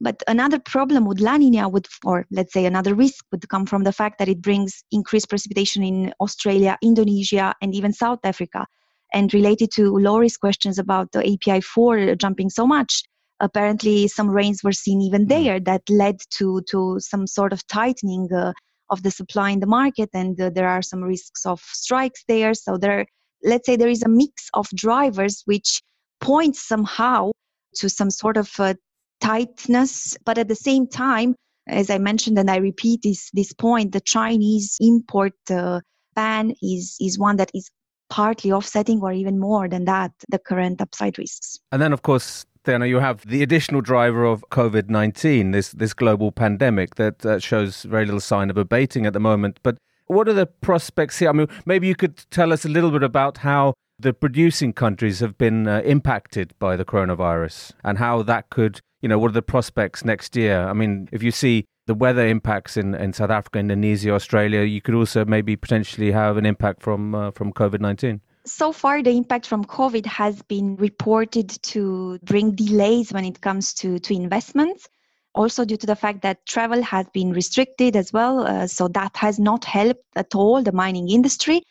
But 0.00 0.22
another 0.28 0.58
problem 0.58 1.06
with 1.06 1.20
La 1.20 1.36
Nina 1.36 1.68
would, 1.68 1.86
or 2.04 2.26
let's 2.30 2.52
say 2.52 2.66
another 2.66 2.94
risk 2.94 3.24
would 3.30 3.48
come 3.48 3.66
from 3.66 3.84
the 3.84 3.92
fact 3.92 4.18
that 4.18 4.28
it 4.28 4.42
brings 4.42 4.84
increased 4.90 5.28
precipitation 5.28 5.82
in 5.82 6.12
Australia, 6.20 6.76
Indonesia, 6.82 7.54
and 7.62 7.74
even 7.74 7.92
South 7.92 8.20
Africa. 8.24 8.66
And 9.12 9.32
related 9.32 9.70
to 9.76 9.96
Laurie's 9.96 10.36
questions 10.36 10.78
about 10.78 11.12
the 11.12 11.20
API4 11.20 12.18
jumping 12.18 12.50
so 12.50 12.66
much, 12.66 13.04
apparently 13.40 14.08
some 14.08 14.30
rains 14.30 14.62
were 14.62 14.72
seen 14.72 15.00
even 15.00 15.26
mm. 15.26 15.28
there 15.28 15.60
that 15.60 15.82
led 15.88 16.16
to 16.30 16.62
to 16.70 16.98
some 17.00 17.26
sort 17.26 17.52
of 17.52 17.66
tightening 17.66 18.28
uh, 18.32 18.52
of 18.90 19.02
the 19.02 19.10
supply 19.10 19.50
in 19.50 19.60
the 19.60 19.66
market 19.66 20.10
and 20.14 20.40
uh, 20.40 20.50
there 20.50 20.68
are 20.68 20.82
some 20.82 21.02
risks 21.02 21.44
of 21.46 21.60
strikes 21.60 22.22
there 22.28 22.54
so 22.54 22.76
there 22.76 23.06
let's 23.42 23.66
say 23.66 23.76
there 23.76 23.88
is 23.88 24.02
a 24.02 24.08
mix 24.08 24.48
of 24.54 24.68
drivers 24.74 25.42
which 25.46 25.82
points 26.20 26.66
somehow 26.66 27.30
to 27.74 27.88
some 27.88 28.10
sort 28.10 28.36
of 28.36 28.50
uh, 28.58 28.74
tightness 29.20 30.16
but 30.24 30.38
at 30.38 30.48
the 30.48 30.54
same 30.54 30.86
time 30.86 31.34
as 31.68 31.90
i 31.90 31.98
mentioned 31.98 32.38
and 32.38 32.50
i 32.50 32.56
repeat 32.56 33.00
this 33.02 33.30
this 33.32 33.52
point 33.52 33.92
the 33.92 34.00
chinese 34.00 34.76
import 34.80 35.32
uh, 35.50 35.80
ban 36.14 36.54
is 36.62 36.96
is 37.00 37.18
one 37.18 37.36
that 37.36 37.50
is 37.54 37.70
partly 38.10 38.52
offsetting 38.52 39.00
or 39.00 39.12
even 39.12 39.40
more 39.40 39.68
than 39.68 39.86
that 39.86 40.12
the 40.28 40.38
current 40.38 40.80
upside 40.80 41.18
risks 41.18 41.58
and 41.72 41.80
then 41.80 41.92
of 41.92 42.02
course 42.02 42.44
then 42.64 42.82
you 42.82 42.98
have 42.98 43.26
the 43.26 43.42
additional 43.42 43.80
driver 43.80 44.24
of 44.24 44.44
COVID 44.50 44.88
19, 44.88 45.52
this, 45.52 45.70
this 45.72 45.94
global 45.94 46.32
pandemic 46.32 46.96
that 46.96 47.24
uh, 47.24 47.38
shows 47.38 47.82
very 47.82 48.04
little 48.04 48.20
sign 48.20 48.50
of 48.50 48.56
abating 48.56 49.06
at 49.06 49.12
the 49.12 49.20
moment. 49.20 49.60
But 49.62 49.76
what 50.06 50.28
are 50.28 50.32
the 50.32 50.46
prospects 50.46 51.18
here? 51.18 51.28
I 51.28 51.32
mean, 51.32 51.48
maybe 51.64 51.86
you 51.86 51.94
could 51.94 52.24
tell 52.30 52.52
us 52.52 52.64
a 52.64 52.68
little 52.68 52.90
bit 52.90 53.02
about 53.02 53.38
how 53.38 53.74
the 53.98 54.12
producing 54.12 54.72
countries 54.72 55.20
have 55.20 55.38
been 55.38 55.68
uh, 55.68 55.80
impacted 55.84 56.52
by 56.58 56.76
the 56.76 56.84
coronavirus 56.84 57.72
and 57.84 57.98
how 57.98 58.22
that 58.22 58.50
could, 58.50 58.80
you 59.00 59.08
know, 59.08 59.18
what 59.18 59.28
are 59.28 59.34
the 59.34 59.42
prospects 59.42 60.04
next 60.04 60.36
year? 60.36 60.66
I 60.68 60.72
mean, 60.72 61.08
if 61.12 61.22
you 61.22 61.30
see 61.30 61.64
the 61.86 61.94
weather 61.94 62.26
impacts 62.26 62.76
in, 62.76 62.94
in 62.94 63.12
South 63.12 63.30
Africa, 63.30 63.58
Indonesia, 63.58 64.12
Australia, 64.12 64.62
you 64.62 64.80
could 64.80 64.94
also 64.94 65.24
maybe 65.24 65.54
potentially 65.54 66.10
have 66.12 66.36
an 66.36 66.46
impact 66.46 66.82
from 66.82 67.14
uh, 67.14 67.30
from 67.30 67.52
COVID 67.52 67.80
19 67.80 68.20
so 68.46 68.72
far 68.72 69.02
the 69.02 69.10
impact 69.10 69.46
from 69.46 69.64
covid 69.64 70.06
has 70.06 70.42
been 70.42 70.76
reported 70.76 71.48
to 71.62 72.18
bring 72.22 72.54
delays 72.54 73.12
when 73.12 73.24
it 73.24 73.40
comes 73.40 73.74
to, 73.74 73.98
to 74.00 74.14
investments. 74.14 74.88
Also 75.34 75.64
due 75.64 75.76
to 75.76 75.86
the 75.86 75.96
fact 75.96 76.22
that 76.22 76.46
travel 76.46 76.80
has 76.82 77.06
been 77.12 77.32
restricted 77.32 77.96
as 77.96 78.12
well 78.12 78.46
uh, 78.46 78.66
so 78.66 78.86
that 78.88 79.16
has 79.16 79.38
not 79.38 79.64
helped 79.64 80.04
at 80.14 80.34
all 80.34 80.62
the 80.62 80.72
mining 80.72 81.10
industry. 81.10 81.62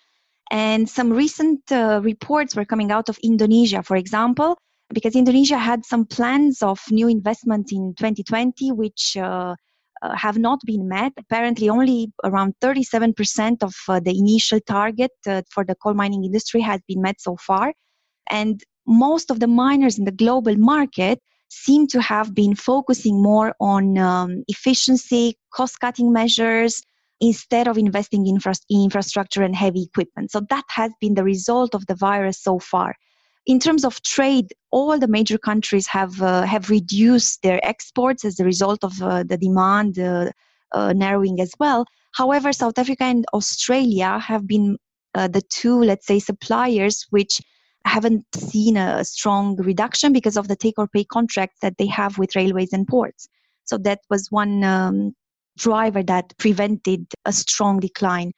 And 0.52 0.90
some 0.90 1.14
recent 1.14 1.72
uh, 1.72 2.02
reports 2.04 2.56
were 2.56 2.66
coming 2.66 2.92
out 2.92 3.08
of 3.10 3.18
indonesia 3.24 3.82
for 3.82 3.96
example 3.96 4.58
because 4.94 5.16
indonesia 5.16 5.58
had 5.58 5.86
some 5.86 6.06
plans 6.06 6.62
of 6.62 6.80
new 6.92 7.08
investment 7.08 7.72
in 7.72 7.94
2020 7.96 8.72
which 8.74 9.16
uh, 9.18 9.56
uh, 10.04 10.16
have 10.16 10.38
not 10.38 10.60
been 10.66 10.88
met. 10.88 11.14
Apparently, 11.18 11.70
only 11.70 12.12
around 12.24 12.54
37% 12.62 13.64
of 13.64 13.74
uh, 13.88 14.00
the 14.00 14.18
initial 14.18 14.60
target 14.60 15.12
uh, 15.28 15.42
for 15.50 15.64
the 15.64 15.76
coal 15.76 15.94
mining 15.94 16.24
industry 16.24 16.62
has 16.62 16.82
been 16.88 17.02
met 17.02 17.20
so 17.22 17.38
far. 17.38 17.74
And 18.30 18.62
most 18.86 19.32
of 19.32 19.40
the 19.40 19.48
miners 19.48 19.98
in 19.98 20.06
the 20.06 20.12
global 20.12 20.56
market 20.58 21.20
seem 21.50 21.88
to 21.88 22.02
have 22.02 22.34
been 22.36 22.56
focusing 22.56 23.22
more 23.22 23.56
on 23.60 23.98
um, 23.98 24.44
efficiency, 24.48 25.38
cost 25.54 25.80
cutting 25.80 26.12
measures, 26.12 26.82
instead 27.22 27.68
of 27.68 27.78
investing 27.78 28.28
in 28.28 28.36
infra- 28.36 28.56
infrastructure 28.70 29.44
and 29.44 29.56
heavy 29.56 29.84
equipment. 29.84 30.32
So 30.32 30.42
that 30.50 30.66
has 30.70 30.92
been 31.00 31.14
the 31.14 31.24
result 31.24 31.74
of 31.74 31.86
the 31.88 31.96
virus 31.96 32.42
so 32.42 32.60
far 32.60 32.96
in 33.46 33.60
terms 33.60 33.84
of 33.84 34.02
trade, 34.04 34.54
all 34.72 34.98
the 34.98 35.08
major 35.08 35.38
countries 35.38 35.88
have 35.88 36.22
uh, 36.22 36.44
have 36.44 36.70
reduced 36.70 37.42
their 37.42 37.60
exports 37.66 38.24
as 38.26 38.40
a 38.40 38.46
result 38.46 38.84
of 38.84 39.02
uh, 39.02 39.24
the 39.24 39.38
demand 39.38 40.00
uh, 40.00 40.32
uh 40.72 40.94
narrowing 40.94 41.40
as 41.40 41.52
well. 41.60 41.86
However, 42.14 42.54
South 42.54 42.78
Africa 42.78 43.04
and 43.04 43.26
Australia 43.34 44.20
have 44.20 44.48
been 44.48 44.78
uh, 45.16 45.28
the 45.28 45.42
two, 45.42 45.80
let's 45.80 46.08
say, 46.08 46.20
suppliers 46.20 47.06
which 47.10 47.42
haven't 47.86 48.26
seen 48.36 48.78
a 48.78 49.04
strong 49.04 49.58
reduction 49.58 50.14
because 50.14 50.38
of 50.38 50.48
the 50.48 50.56
take 50.56 50.76
or 50.78 50.88
pay 50.88 51.04
contracts 51.04 51.60
that 51.62 51.78
they 51.78 51.88
have 51.88 52.18
with 52.18 52.36
railways 52.36 52.72
and 52.72 52.88
ports. 52.88 53.28
So 53.66 53.78
that 53.80 54.00
was 54.10 54.32
one 54.32 54.64
um, 54.64 55.14
driver 55.58 56.02
that 56.04 56.34
prevented 56.38 57.08
a 57.26 57.34
strong 57.34 57.80
decline 57.80 58.32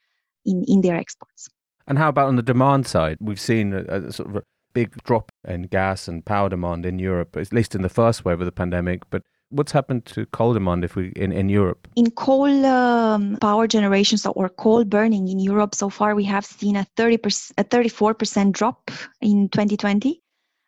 in, 0.44 0.64
in 0.66 0.80
their 0.80 0.96
exports. 0.96 1.48
And 1.86 1.98
how 1.98 2.08
about 2.08 2.28
on 2.28 2.36
the 2.36 2.42
demand 2.42 2.86
side? 2.86 3.18
We've 3.20 3.40
seen 3.40 3.72
a, 3.72 4.08
a 4.08 4.12
sort 4.12 4.34
of 4.34 4.42
big 4.76 5.02
drop 5.04 5.32
in 5.48 5.62
gas 5.62 6.06
and 6.06 6.22
power 6.26 6.50
demand 6.50 6.84
in 6.84 6.98
Europe, 6.98 7.34
at 7.38 7.50
least 7.50 7.74
in 7.74 7.80
the 7.80 7.88
first 7.88 8.26
wave 8.26 8.40
of 8.40 8.44
the 8.44 8.52
pandemic. 8.52 9.08
But 9.08 9.22
what's 9.48 9.72
happened 9.72 10.04
to 10.12 10.26
coal 10.26 10.52
demand 10.52 10.84
if 10.84 10.96
we 10.96 11.12
in, 11.16 11.32
in 11.32 11.48
Europe? 11.48 11.88
In 11.96 12.10
coal 12.10 12.66
um, 12.66 13.38
power 13.40 13.66
generations 13.66 14.26
or 14.26 14.50
coal 14.50 14.84
burning 14.84 15.28
in 15.28 15.38
Europe 15.38 15.74
so 15.74 15.88
far, 15.88 16.14
we 16.14 16.24
have 16.24 16.44
seen 16.44 16.76
a 16.76 16.86
30%, 16.98 17.52
a 17.56 17.64
34% 17.64 18.52
drop 18.52 18.90
in 19.22 19.48
2020. 19.48 20.20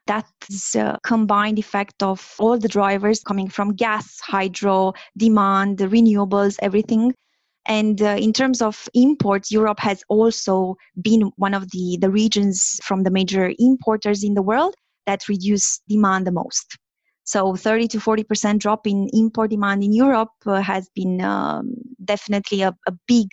That's 0.07 0.75
a 0.75 0.99
combined 1.05 1.59
effect 1.59 2.03
of 2.03 2.35
all 2.39 2.57
the 2.59 2.69
drivers 2.79 3.23
coming 3.23 3.51
from 3.51 3.75
gas, 3.75 4.21
hydro, 4.21 4.95
demand, 5.19 5.77
the 5.77 5.87
renewables, 5.87 6.57
everything 6.63 7.13
and 7.67 8.01
uh, 8.01 8.17
in 8.19 8.33
terms 8.33 8.63
of 8.63 8.89
imports, 8.95 9.51
Europe 9.51 9.81
has 9.81 10.03
also 10.09 10.77
been 11.03 11.31
one 11.37 11.55
of 11.55 11.71
the, 11.71 11.99
the 12.01 12.11
regions 12.11 12.81
from 12.83 13.03
the 13.03 13.11
major 13.11 13.53
importers 13.59 14.25
in 14.25 14.35
the 14.35 14.43
world 14.43 14.75
that 15.07 15.29
reduce 15.29 15.81
demand 15.89 16.27
the 16.27 16.33
most. 16.33 16.79
So 17.25 17.57
30 17.57 17.89
to 17.89 17.99
40% 17.99 18.59
drop 18.59 18.87
in 18.87 19.11
import 19.13 19.51
demand 19.51 19.85
in 19.85 19.93
Europe 19.93 20.31
uh, 20.47 20.63
has 20.63 20.89
been 20.95 21.21
um, 21.21 21.75
definitely 22.03 22.63
a, 22.63 22.75
a, 22.87 22.93
big 23.07 23.29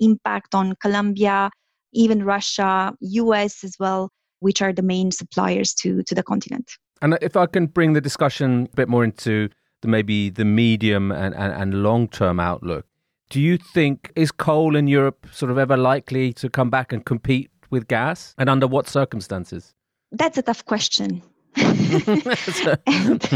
impact 0.00 0.54
on 0.54 0.74
Colombia, 0.82 1.50
even 1.94 2.24
Russia, 2.24 2.92
US 3.00 3.64
as 3.64 3.74
well, 3.80 4.10
which 4.40 4.60
are 4.60 4.74
the 4.74 4.82
main 4.82 5.10
suppliers 5.10 5.72
to, 5.74 6.02
to 6.02 6.14
the 6.14 6.22
continent. 6.22 6.70
And 7.00 7.16
if 7.22 7.36
I 7.36 7.46
can 7.46 7.68
bring 7.68 7.94
the 7.94 8.02
discussion 8.02 8.68
a 8.70 8.76
bit 8.76 8.88
more 8.88 9.02
into 9.02 9.48
the, 9.80 9.88
maybe 9.88 10.28
the 10.28 10.44
medium 10.44 11.10
and, 11.10 11.34
and, 11.34 11.52
and 11.54 11.82
long 11.82 12.08
term 12.08 12.38
outlook, 12.40 12.84
do 13.28 13.40
you 13.40 13.58
think 13.58 14.12
is 14.16 14.30
coal 14.30 14.76
in 14.76 14.88
Europe 14.88 15.26
sort 15.32 15.50
of 15.50 15.58
ever 15.58 15.76
likely 15.76 16.32
to 16.34 16.48
come 16.48 16.70
back 16.70 16.92
and 16.92 17.04
compete 17.04 17.50
with 17.70 17.88
gas? 17.88 18.34
And 18.38 18.48
under 18.48 18.66
what 18.66 18.88
circumstances? 18.88 19.74
That's 20.12 20.38
a 20.38 20.42
tough 20.42 20.64
question. 20.64 21.22
and, 21.56 23.28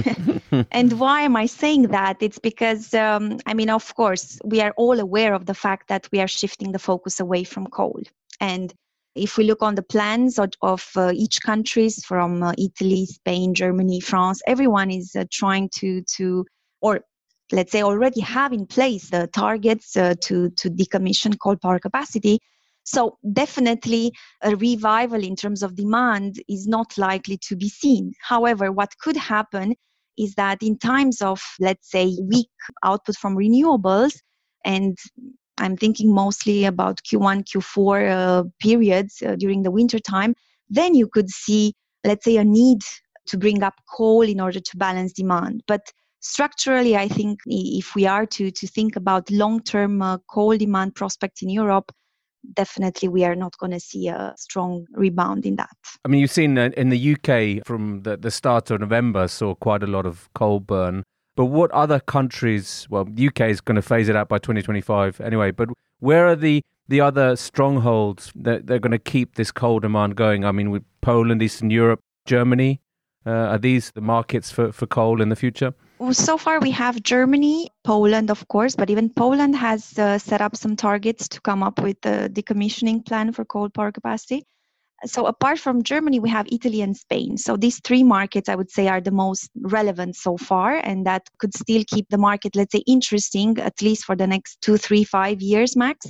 and, 0.71 1.01
why 1.01 1.23
am 1.23 1.37
I 1.37 1.47
saying 1.47 1.89
that? 1.89 2.17
It's 2.21 2.39
because, 2.39 2.95
um, 2.95 3.39
I 3.47 3.55
mean, 3.55 3.69
of 3.69 3.95
course, 3.95 4.39
we 4.45 4.61
are 4.61 4.73
all 4.77 5.01
aware 5.01 5.35
of 5.35 5.47
the 5.47 5.55
fact 5.55 5.89
that 5.89 6.09
we 6.13 6.21
are 6.21 6.29
shifting 6.29 6.73
the 6.73 6.79
focus 6.79 7.19
away 7.19 7.45
from 7.45 7.67
coal. 7.67 8.01
And 8.41 8.73
if 9.15 9.37
we 9.37 9.45
look 9.45 9.63
on 9.63 9.75
the 9.75 9.83
plans 9.83 10.39
of, 10.39 10.53
of 10.63 10.91
uh, 10.97 11.13
each 11.15 11.43
countries 11.43 12.05
from 12.05 12.43
uh, 12.43 12.53
Italy, 12.59 13.07
Spain, 13.07 13.55
Germany, 13.55 14.01
France, 14.01 14.41
everyone 14.47 14.91
is 14.91 15.17
uh, 15.17 15.25
trying 15.31 15.69
to 15.77 16.03
to 16.17 16.47
or 16.81 17.01
let's 17.53 17.73
say 17.73 17.83
already 17.83 18.21
have 18.21 18.53
in 18.53 18.67
place 18.67 19.11
the 19.11 19.29
targets 19.29 19.97
uh, 19.97 20.15
to 20.23 20.51
to 20.51 20.71
decommission 20.71 21.39
coal 21.39 21.57
power 21.57 21.79
capacity. 21.79 22.39
So 22.85 23.19
definitely 23.33 24.13
a 24.43 24.57
revival 24.57 25.23
in 25.23 25.37
terms 25.37 25.63
of 25.63 25.77
demand 25.77 26.43
is 26.49 26.67
not 26.67 26.99
likely 26.99 27.39
to 27.49 27.55
be 27.55 27.69
seen. 27.69 28.13
However, 28.21 28.73
what 28.73 28.99
could 28.99 29.17
happen 29.17 29.75
is 30.19 30.35
that 30.35 30.63
in 30.63 30.79
times 30.79 31.23
of 31.23 31.41
let's 31.61 31.91
say 31.91 32.17
weak 32.21 32.51
output 32.83 33.17
from 33.17 33.37
renewables 33.37 34.15
and 34.65 34.99
I'm 35.59 35.77
thinking 35.77 36.13
mostly 36.13 36.65
about 36.65 37.03
Q1, 37.03 37.45
Q4 37.45 38.11
uh, 38.11 38.45
periods 38.61 39.23
uh, 39.23 39.37
during 39.37 39.63
the 39.63 39.71
winter 39.71 39.99
time, 39.99 40.35
then 40.69 40.95
you 40.95 41.07
could 41.07 41.31
see, 41.31 41.75
let's 42.05 42.25
say, 42.25 42.37
a 42.39 42.45
need 42.45 42.81
to 43.27 43.39
bring 43.39 43.63
up 43.63 43.75
coal 43.89 44.23
in 44.23 44.41
order 44.41 44.61
to 44.61 44.77
balance 44.77 45.13
demand. 45.13 45.63
But 45.69 45.93
structurally, 46.23 46.97
I 46.97 47.09
think 47.09 47.41
if 47.47 47.95
we 47.95 48.07
are 48.07 48.25
to, 48.27 48.51
to 48.51 48.67
think 48.67 48.97
about 48.97 49.31
long 49.31 49.61
term 49.61 50.01
uh, 50.01 50.19
coal 50.29 50.57
demand 50.57 50.95
prospects 50.95 51.43
in 51.43 51.51
Europe, 51.51 51.93
definitely 52.55 53.09
we 53.09 53.25
are 53.25 53.37
not 53.37 53.57
going 53.59 53.73
to 53.73 53.81
see 53.81 54.09
a 54.09 54.35
strong 54.37 54.87
rebound 54.95 55.45
in 55.45 55.57
that. 55.57 55.77
I 56.05 56.09
mean, 56.09 56.21
you've 56.21 56.31
seen 56.31 56.59
uh, 56.59 56.71
in 56.77 56.89
the 56.89 57.13
UK 57.15 57.67
from 57.67 58.03
the, 58.03 58.17
the 58.17 58.31
start 58.31 58.71
of 58.71 58.81
November, 58.81 59.29
saw 59.29 59.55
quite 59.55 59.83
a 59.83 59.87
lot 59.87 60.07
of 60.07 60.33
coal 60.35 60.61
burn. 60.61 61.05
But 61.35 61.47
what 61.47 61.71
other 61.71 61.99
countries? 61.99 62.87
Well, 62.91 63.03
UK 63.03 63.43
is 63.43 63.61
going 63.61 63.77
to 63.77 63.83
phase 63.83 64.09
it 64.09 64.17
out 64.17 64.29
by 64.29 64.39
2025 64.39 65.21
anyway. 65.21 65.51
But 65.51 65.71
where 66.01 66.27
are 66.27 66.37
the 66.37 66.63
the 66.89 67.01
other 67.01 67.37
strongholds 67.37 68.33
that 68.35 68.67
they're 68.67 68.81
going 68.81 68.91
to 68.93 68.99
keep 68.99 69.37
this 69.37 69.51
coal 69.51 69.81
demand 69.81 70.17
going? 70.17 70.45
I 70.45 70.53
mean, 70.53 70.71
with 70.71 70.85
Poland, 71.01 71.43
Eastern 71.43 71.71
Europe, 71.71 72.01
Germany, 72.27 72.81
uh, 73.25 73.31
are 73.31 73.59
these 73.59 73.93
the 73.93 74.03
markets 74.03 74.51
for, 74.51 74.73
for 74.73 74.87
coal 74.87 75.23
in 75.23 75.31
the 75.31 75.37
future? 75.37 75.73
So 76.11 76.37
far 76.37 76.59
we 76.59 76.73
have 76.73 77.03
Germany, 77.03 77.69
Poland, 77.85 78.31
of 78.31 78.49
course, 78.49 78.75
but 78.75 78.91
even 78.91 79.09
Poland 79.11 79.55
has 79.55 79.99
uh, 79.99 80.19
set 80.19 80.41
up 80.41 80.57
some 80.57 80.75
targets 80.75 81.29
to 81.29 81.41
come 81.41 81.63
up 81.63 81.81
with 81.81 82.01
the 82.01 82.29
decommissioning 82.33 83.07
plan 83.07 83.33
for 83.33 83.45
coal 83.45 83.69
power 83.71 83.93
capacity 83.93 84.45
so 85.05 85.27
apart 85.27 85.59
from 85.59 85.83
Germany, 85.83 86.21
we 86.21 86.31
have 86.31 86.47
Italy 86.51 86.81
and 86.81 86.97
Spain. 86.97 87.37
So 87.37 87.57
these 87.57 87.81
three 87.81 88.03
markets, 88.03 88.49
I 88.49 88.55
would 88.55 88.71
say, 88.71 88.89
are 88.89 89.01
the 89.01 89.11
most 89.11 89.51
relevant 89.61 90.17
so 90.17 90.37
far, 90.37 90.77
and 90.85 91.07
that 91.07 91.29
could 91.39 91.55
still 91.55 91.83
keep 91.87 92.09
the 92.09 92.19
market, 92.19 92.55
let's 92.55 92.73
say, 92.73 92.83
interesting 92.87 93.59
at 93.59 93.83
least 93.83 94.05
for 94.05 94.17
the 94.17 94.27
next 94.27 94.61
two, 94.61 94.77
three, 94.77 95.05
five 95.05 95.41
years 95.41 95.77
max. 95.77 96.07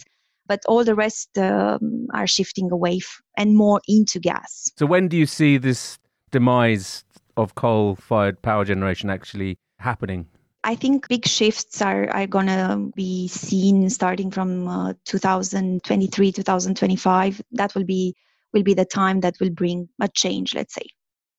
But 0.47 0.61
all 0.67 0.85
the 0.85 0.95
rest 0.95 1.39
um, 1.39 2.07
are 2.13 2.27
shifting 2.27 2.71
away 2.71 2.99
f- 3.01 3.23
and 3.39 3.57
more 3.57 3.81
into 3.89 4.19
gas. 4.19 4.71
So 4.77 4.87
when 4.87 5.09
do 5.09 5.17
you 5.17 5.27
see 5.27 5.57
this 5.57 5.99
demise 6.31 7.05
of 7.37 7.55
coal-fired 7.55 8.43
power 8.43 8.64
generation 8.64 9.09
actually 9.09 9.57
happening? 9.83 10.27
I 10.64 10.77
think 10.77 11.09
big 11.09 11.27
shifts 11.27 11.83
are, 11.83 12.09
are 12.11 12.27
going 12.27 12.47
to 12.47 12.92
be 12.95 13.29
seen 13.29 13.90
starting 13.90 14.31
from 14.31 14.68
uh, 14.68 14.92
2023, 15.05 16.33
2025. 16.33 17.42
That 17.53 17.75
will 17.75 17.85
be 17.85 18.14
will 18.53 18.62
be 18.62 18.75
the 18.75 18.85
time 18.85 19.21
that 19.21 19.35
will 19.40 19.51
bring 19.51 19.88
a 20.01 20.09
change, 20.09 20.55
let's 20.55 20.75
say. 20.75 20.87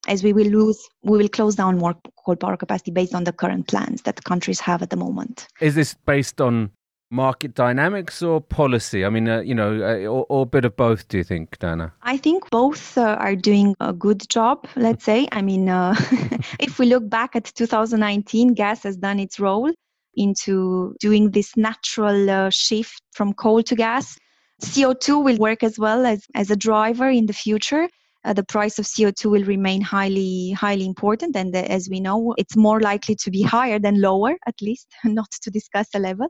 As 0.08 0.24
we 0.24 0.34
will 0.34 0.48
lose, 0.48 0.90
we 1.04 1.18
will 1.18 1.30
close 1.30 1.56
down 1.56 1.78
more 1.78 1.96
coal 2.26 2.36
power 2.36 2.58
capacity 2.58 2.92
based 2.92 3.14
on 3.14 3.24
the 3.24 3.32
current 3.32 3.68
plans 3.68 4.02
that 4.02 4.24
countries 4.24 4.60
have 4.60 4.82
at 4.82 4.90
the 4.90 4.96
moment. 4.98 5.48
Is 5.62 5.76
this 5.76 5.94
based 5.94 6.42
on 6.42 6.72
market 7.14 7.54
dynamics 7.54 8.22
or 8.22 8.42
policy? 8.42 9.06
I 9.06 9.10
mean, 9.10 9.30
uh, 9.30 9.42
you 9.42 9.56
know, 9.56 9.76
uh, 9.82 10.06
or, 10.08 10.26
or, 10.30 10.42
a 10.44 10.46
bit 10.46 10.66
of 10.66 10.76
both, 10.76 11.08
do 11.08 11.18
you 11.18 11.24
think, 11.24 11.60
Dana? 11.60 11.94
I 12.02 12.18
think 12.18 12.50
both 12.50 12.98
uh, 12.98 13.16
are 13.20 13.36
doing 13.36 13.76
a 13.80 13.94
good 13.94 14.28
job, 14.30 14.68
let's 14.76 15.06
say. 15.06 15.28
I 15.32 15.42
mean, 15.42 15.70
uh, 15.70 15.96
if 16.60 16.80
we 16.80 16.88
look 16.88 17.08
back 17.08 17.36
at 17.36 17.46
2019, 17.46 18.56
gas 18.56 18.84
has 18.84 18.98
done 18.98 19.20
its 19.20 19.40
role 19.40 19.72
into 20.16 20.96
doing 21.00 21.32
this 21.32 21.56
natural 21.56 22.30
uh, 22.30 22.50
shift 22.50 23.02
from 23.14 23.34
coal 23.34 23.64
to 23.64 23.76
gas. 23.76 24.18
CO2 24.62 25.24
will 25.24 25.38
work 25.38 25.64
as 25.64 25.78
well 25.78 26.06
as, 26.06 26.26
as 26.36 26.50
a 26.52 26.56
driver 26.56 27.10
in 27.10 27.28
the 27.28 27.34
future. 27.34 27.88
Uh, 28.26 28.32
the 28.32 28.44
price 28.44 28.80
of 28.80 28.86
CO2 28.86 29.30
will 29.30 29.44
remain 29.44 29.82
highly 29.82 30.52
highly 30.52 30.86
important, 30.86 31.36
and 31.36 31.54
as 31.54 31.90
we 31.90 32.00
know, 32.00 32.34
it's 32.38 32.56
more 32.56 32.80
likely 32.80 33.16
to 33.16 33.30
be 33.30 33.42
higher 33.42 33.80
than 33.80 34.00
lower, 34.00 34.38
at 34.48 34.56
least, 34.62 34.88
not 35.04 35.30
to 35.42 35.52
discuss 35.52 35.88
a 35.94 36.00
level. 36.00 36.28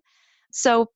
So, 0.53 0.89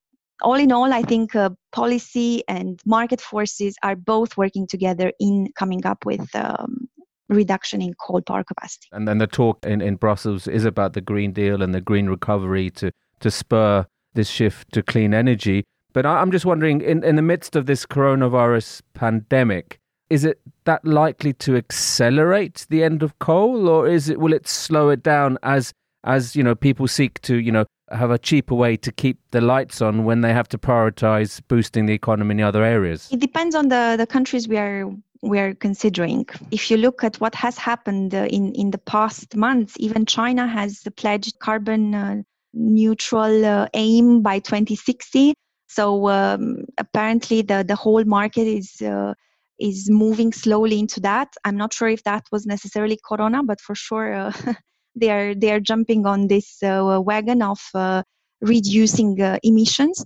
all 0.44 0.54
in 0.54 0.72
all, 0.72 0.94
I 0.94 1.02
think 1.02 1.36
uh, 1.36 1.50
policy 1.72 2.44
and 2.48 2.80
market 2.86 3.20
forces 3.20 3.76
are 3.82 3.96
both 3.96 4.38
working 4.38 4.68
together 4.68 5.12
in 5.20 5.52
coming 5.58 5.84
up 5.84 6.06
with 6.06 6.34
um, 6.36 6.88
reduction 7.28 7.82
in 7.82 7.96
coal 7.96 8.22
power 8.22 8.44
capacity. 8.44 8.88
And 8.92 9.08
then 9.08 9.18
the 9.18 9.26
talk 9.26 9.66
in, 9.66 9.82
in 9.82 9.96
Brussels 9.96 10.48
is 10.48 10.64
about 10.64 10.94
the 10.94 11.02
Green 11.02 11.34
Deal 11.34 11.64
and 11.64 11.74
the 11.74 11.82
green 11.82 12.08
recovery 12.08 12.70
to 12.72 12.92
to 13.20 13.32
spur 13.32 13.86
this 14.14 14.30
shift 14.30 14.72
to 14.74 14.84
clean 14.84 15.14
energy. 15.14 15.64
But 15.92 16.06
I'm 16.06 16.32
just 16.32 16.46
wondering, 16.46 16.82
in, 16.82 17.04
in 17.04 17.16
the 17.16 17.24
midst 17.24 17.56
of 17.56 17.66
this 17.66 17.84
coronavirus 17.84 18.84
pandemic, 18.94 19.80
is 20.12 20.24
it 20.24 20.40
that 20.66 20.86
likely 20.86 21.34
to 21.34 21.56
accelerate 21.56 22.68
the 22.70 22.84
end 22.84 23.02
of 23.02 23.18
coal, 23.18 23.68
or 23.68 23.88
is 23.88 24.08
it 24.08 24.20
will 24.20 24.34
it 24.34 24.48
slow 24.48 24.90
it 24.90 25.02
down 25.02 25.40
as 25.42 25.74
as 26.04 26.36
you 26.36 26.44
know 26.44 26.54
people 26.54 26.88
seek 26.88 27.20
to 27.22 27.38
you 27.38 27.52
know 27.52 27.66
have 27.92 28.12
a 28.12 28.18
cheaper 28.18 28.56
way 28.56 28.78
to 28.78 28.92
keep 28.92 29.20
the 29.32 29.42
lights 29.42 29.82
on 29.82 30.04
when 30.04 30.22
they 30.22 30.34
have 30.34 30.48
to 30.50 30.58
prioritize 30.58 31.42
boosting 31.48 31.86
the 31.86 31.94
economy 31.94 32.34
in 32.34 32.42
other 32.42 32.64
areas? 32.64 33.10
It 33.12 33.20
depends 33.20 33.56
on 33.56 33.70
the 33.70 33.96
the 33.98 34.08
countries 34.08 34.48
we 34.48 34.58
are 34.58 34.92
we 35.22 35.40
are 35.40 35.54
considering. 35.56 36.28
If 36.52 36.70
you 36.70 36.78
look 36.78 37.04
at 37.04 37.20
what 37.20 37.36
has 37.36 37.58
happened 37.58 38.14
uh, 38.14 38.28
in 38.30 38.54
in 38.54 38.72
the 38.72 38.78
past 38.78 39.36
months, 39.36 39.76
even 39.80 40.06
China 40.06 40.48
has 40.48 40.84
pledged 40.96 41.40
carbon 41.40 41.96
uh, 41.96 42.22
neutral 42.54 43.46
uh, 43.46 43.68
aim 43.74 44.22
by 44.22 44.40
2060 44.40 45.34
so 45.68 46.10
um, 46.10 46.66
apparently, 46.78 47.42
the 47.42 47.64
the 47.64 47.76
whole 47.76 48.04
market 48.06 48.48
is 48.48 48.82
uh, 48.82 49.14
is 49.60 49.90
moving 49.90 50.32
slowly 50.32 50.80
into 50.80 51.00
that. 51.02 51.36
I'm 51.44 51.58
not 51.58 51.74
sure 51.74 51.90
if 51.90 52.04
that 52.04 52.26
was 52.32 52.46
necessarily 52.46 52.98
Corona, 53.08 53.44
but 53.44 53.60
for 53.60 53.76
sure 53.76 54.32
they 55.00 55.10
are 55.12 55.36
they 55.36 55.52
are 55.52 55.60
jumping 55.60 56.06
on 56.06 56.28
this 56.28 56.62
uh, 56.64 57.00
wagon 57.04 57.42
of 57.42 57.60
uh, 57.74 58.04
reducing 58.42 59.22
uh, 59.22 59.38
emissions. 59.44 60.04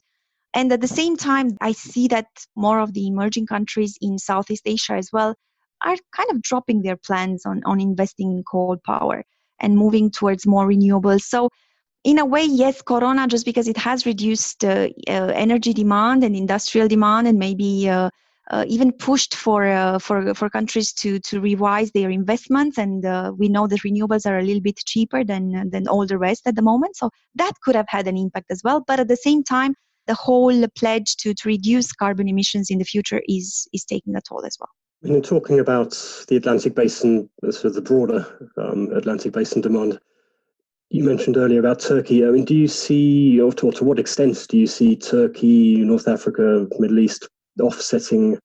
And 0.54 0.71
at 0.71 0.82
the 0.82 0.88
same 0.88 1.15
time, 1.15 1.58
I 1.62 1.71
see 1.71 2.08
that 2.10 2.27
more 2.56 2.80
of 2.80 2.93
the 2.93 3.08
emerging 3.08 3.47
countries 3.47 3.97
in 4.01 4.19
Southeast 4.19 4.63
Asia 4.65 4.93
as 4.93 5.10
well 5.13 5.36
are 5.84 5.95
kind 6.15 6.30
of 6.32 6.41
dropping 6.41 6.82
their 6.82 6.97
plans 6.97 7.45
on 7.45 7.62
on 7.65 7.80
investing 7.80 8.32
in 8.32 8.43
coal 8.43 8.77
power 8.86 9.23
and 9.60 9.77
moving 9.77 10.12
towards 10.12 10.45
more 10.45 10.67
renewables. 10.67 11.21
So 11.21 11.49
in 12.04 12.17
a 12.17 12.25
way, 12.25 12.43
yes, 12.45 12.82
Corona, 12.82 13.27
just 13.27 13.45
because 13.45 13.67
it 13.67 13.77
has 13.77 14.06
reduced 14.06 14.65
uh, 14.65 14.89
uh, 15.08 15.32
energy 15.36 15.73
demand 15.73 16.23
and 16.23 16.36
industrial 16.36 16.88
demand, 16.88 17.27
and 17.27 17.38
maybe 17.38 17.88
uh, 17.89 18.10
uh 18.49 18.65
even 18.67 18.91
pushed 18.91 19.36
for 19.36 19.67
uh, 19.67 19.99
for 19.99 20.34
for 20.34 20.49
countries 20.49 20.91
to 20.93 21.19
to 21.19 21.39
revise 21.39 21.91
their 21.91 22.10
investments. 22.10 22.77
And 22.77 23.06
uh, 23.06 23.34
we 23.38 23.49
know 23.49 23.67
that 23.67 23.82
renewables 23.82 24.25
are 24.25 24.39
a 24.39 24.43
little 24.43 24.62
bit 24.62 24.77
cheaper 24.77 25.23
than 25.23 25.69
than 25.69 25.88
all 25.88 26.08
the 26.08 26.17
rest 26.17 26.47
at 26.47 26.56
the 26.56 26.62
moment, 26.62 26.95
so 26.95 27.10
that 27.36 27.54
could 27.63 27.75
have 27.75 27.88
had 27.88 28.08
an 28.08 28.17
impact 28.17 28.47
as 28.49 28.62
well. 28.63 28.84
But 28.88 28.99
at 28.99 29.08
the 29.08 29.17
same 29.17 29.43
time, 29.43 29.75
the 30.08 30.15
whole 30.15 30.67
pledge 30.75 31.15
to, 31.17 31.34
to 31.34 31.47
reduce 31.47 31.91
carbon 31.93 32.27
emissions 32.27 32.69
in 32.69 32.80
the 32.80 32.86
future 32.86 33.21
is 33.27 33.67
is 33.73 33.86
taking 33.86 34.15
a 34.15 34.21
toll 34.21 34.45
as 34.45 34.58
well. 34.60 34.69
When 35.01 35.13
you're 35.13 35.21
talking 35.21 35.60
about 35.60 35.91
the 36.27 36.36
Atlantic 36.36 36.75
Basin, 36.75 37.30
sort 37.49 37.65
of 37.65 37.73
the 37.73 37.82
broader 37.82 38.51
um, 38.58 38.91
Atlantic 38.93 39.34
Basin 39.34 39.62
demand, 39.62 39.99
you 40.89 41.04
mentioned 41.04 41.38
earlier 41.38 41.60
about 41.60 41.80
Turkey. 41.80 42.25
I 42.25 42.30
mean, 42.30 42.45
do 42.45 42.54
you 42.54 42.67
see, 42.67 43.41
or 43.41 43.51
to, 43.54 43.71
to 43.71 43.84
what 43.84 43.97
extent 43.97 44.45
do 44.49 44.58
you 44.58 44.67
see 44.67 44.95
Turkey, 44.95 45.77
North 45.77 46.08
Africa, 46.08 46.67
Middle 46.77 46.99
East 46.99 47.30
offsetting 47.60 48.38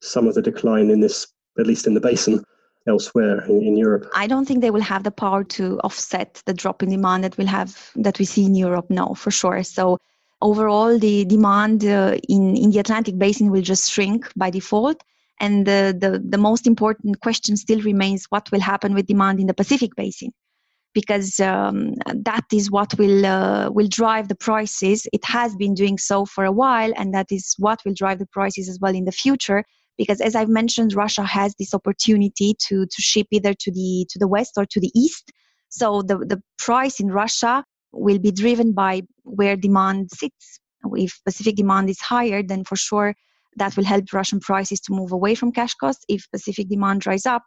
some 0.00 0.26
of 0.26 0.34
the 0.34 0.42
decline 0.42 0.90
in 0.90 1.00
this, 1.00 1.26
at 1.58 1.66
least 1.66 1.86
in 1.86 1.94
the 1.94 2.00
basin? 2.00 2.44
elsewhere 2.86 3.44
in, 3.44 3.62
in, 3.62 3.76
Europe? 3.76 4.10
I 4.14 4.26
don't 4.26 4.46
think 4.46 4.62
they 4.62 4.70
will 4.70 4.80
have 4.80 5.04
the 5.04 5.10
power 5.10 5.44
to 5.44 5.78
offset 5.80 6.42
the 6.46 6.54
drop 6.54 6.82
in 6.82 6.88
demand 6.88 7.22
that 7.22 7.36
we'll 7.36 7.46
have 7.46 7.90
that 7.96 8.18
we 8.18 8.24
see 8.24 8.46
in 8.46 8.54
Europe 8.54 8.86
now, 8.88 9.12
for 9.12 9.30
sure. 9.30 9.62
So 9.62 9.98
overall 10.40 10.98
the 10.98 11.26
demand 11.26 11.84
uh, 11.84 12.16
in, 12.28 12.56
in 12.56 12.70
the 12.70 12.78
Atlantic 12.78 13.18
basin 13.18 13.50
will 13.50 13.60
just 13.60 13.92
shrink 13.92 14.32
by 14.36 14.48
default. 14.48 15.02
And 15.38 15.66
the, 15.66 15.94
the, 15.96 16.18
the 16.18 16.38
most 16.38 16.66
important 16.66 17.20
question 17.20 17.56
still 17.56 17.82
remains 17.82 18.24
what 18.30 18.50
will 18.50 18.60
happen 18.60 18.94
with 18.94 19.06
demand 19.06 19.38
in 19.38 19.46
the 19.46 19.54
Pacific 19.54 19.94
basin 19.94 20.32
because 20.94 21.38
um, 21.40 21.94
that 22.14 22.44
is 22.52 22.70
what 22.70 22.96
will 22.98 23.26
uh, 23.26 23.70
will 23.70 23.88
drive 23.88 24.28
the 24.28 24.34
prices. 24.34 25.06
It 25.12 25.24
has 25.24 25.54
been 25.56 25.74
doing 25.74 25.98
so 25.98 26.24
for 26.24 26.44
a 26.44 26.52
while, 26.52 26.92
and 26.96 27.14
that 27.14 27.26
is 27.30 27.54
what 27.58 27.80
will 27.84 27.94
drive 27.94 28.18
the 28.18 28.26
prices 28.26 28.68
as 28.68 28.78
well 28.80 28.94
in 28.94 29.04
the 29.04 29.12
future. 29.12 29.64
Because 29.96 30.20
as 30.20 30.34
I've 30.34 30.48
mentioned, 30.48 30.94
Russia 30.94 31.24
has 31.24 31.54
this 31.58 31.74
opportunity 31.74 32.54
to 32.68 32.86
to 32.86 33.02
ship 33.02 33.26
either 33.30 33.54
to 33.54 33.70
the 33.72 34.06
to 34.10 34.18
the 34.18 34.28
west 34.28 34.52
or 34.56 34.66
to 34.66 34.80
the 34.80 34.90
east. 34.94 35.30
So 35.68 36.02
the 36.02 36.18
the 36.18 36.40
price 36.58 37.00
in 37.00 37.08
Russia 37.08 37.64
will 37.92 38.18
be 38.18 38.30
driven 38.30 38.72
by 38.72 39.02
where 39.24 39.56
demand 39.56 40.10
sits. 40.12 40.60
If 40.94 41.20
Pacific 41.24 41.56
demand 41.56 41.90
is 41.90 42.00
higher, 42.00 42.42
then 42.42 42.64
for 42.64 42.76
sure 42.76 43.14
that 43.56 43.76
will 43.76 43.84
help 43.84 44.12
Russian 44.12 44.40
prices 44.40 44.80
to 44.80 44.92
move 44.92 45.12
away 45.12 45.34
from 45.34 45.52
cash 45.52 45.74
costs. 45.74 46.04
If 46.08 46.30
Pacific 46.30 46.68
demand 46.68 47.00
dries 47.00 47.26
up, 47.26 47.42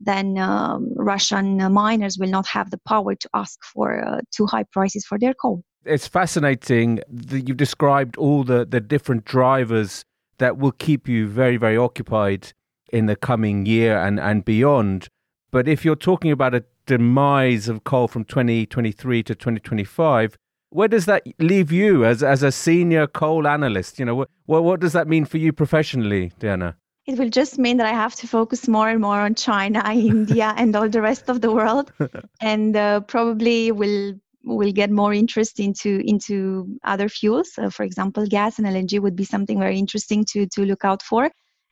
then 0.00 0.38
um, 0.38 0.92
Russian 0.96 1.56
miners 1.72 2.18
will 2.18 2.28
not 2.28 2.46
have 2.46 2.70
the 2.70 2.78
power 2.78 3.14
to 3.14 3.28
ask 3.34 3.62
for 3.64 4.04
uh, 4.04 4.20
too 4.30 4.46
high 4.46 4.64
prices 4.64 5.04
for 5.04 5.18
their 5.18 5.34
coal. 5.34 5.62
It's 5.84 6.08
fascinating 6.08 7.00
that 7.08 7.46
you've 7.48 7.56
described 7.56 8.16
all 8.16 8.44
the, 8.44 8.64
the 8.64 8.80
different 8.80 9.24
drivers 9.24 10.04
that 10.38 10.58
will 10.58 10.72
keep 10.72 11.08
you 11.08 11.28
very, 11.28 11.56
very 11.56 11.76
occupied 11.76 12.52
in 12.92 13.06
the 13.06 13.16
coming 13.16 13.66
year 13.66 13.98
and, 13.98 14.18
and 14.18 14.44
beyond. 14.44 15.08
But 15.50 15.68
if 15.68 15.84
you're 15.84 15.96
talking 15.96 16.30
about 16.30 16.54
a 16.54 16.64
demise 16.86 17.68
of 17.68 17.84
coal 17.84 18.08
from 18.08 18.24
2023 18.24 19.22
to 19.22 19.34
2025, 19.34 20.36
where 20.70 20.88
does 20.88 21.06
that 21.06 21.22
leave 21.38 21.70
you 21.70 22.04
as, 22.04 22.22
as 22.22 22.42
a 22.42 22.50
senior 22.50 23.06
coal 23.06 23.46
analyst? 23.46 23.98
You 23.98 24.06
know, 24.06 24.14
what, 24.46 24.64
what 24.64 24.80
does 24.80 24.92
that 24.92 25.06
mean 25.06 25.24
for 25.24 25.38
you 25.38 25.52
professionally, 25.52 26.32
Diana? 26.38 26.76
It 27.06 27.18
will 27.18 27.28
just 27.28 27.58
mean 27.58 27.76
that 27.76 27.86
I 27.86 27.92
have 27.92 28.14
to 28.16 28.26
focus 28.26 28.66
more 28.66 28.88
and 28.88 29.00
more 29.00 29.20
on 29.20 29.34
China, 29.34 29.82
India, 29.92 30.54
and 30.56 30.74
all 30.74 30.88
the 30.88 31.02
rest 31.02 31.28
of 31.28 31.40
the 31.40 31.52
world, 31.52 31.92
and 32.40 32.76
uh, 32.76 33.00
probably 33.00 33.72
will 33.72 34.14
will 34.46 34.72
get 34.72 34.90
more 34.90 35.14
interest 35.14 35.58
into 35.58 36.02
into 36.04 36.66
other 36.84 37.08
fuels. 37.08 37.52
Uh, 37.58 37.70
for 37.70 37.82
example, 37.82 38.26
gas 38.26 38.58
and 38.58 38.66
LNG 38.66 39.00
would 39.00 39.16
be 39.16 39.24
something 39.24 39.58
very 39.58 39.78
interesting 39.78 40.24
to 40.32 40.46
to 40.46 40.64
look 40.64 40.84
out 40.84 41.02
for, 41.02 41.30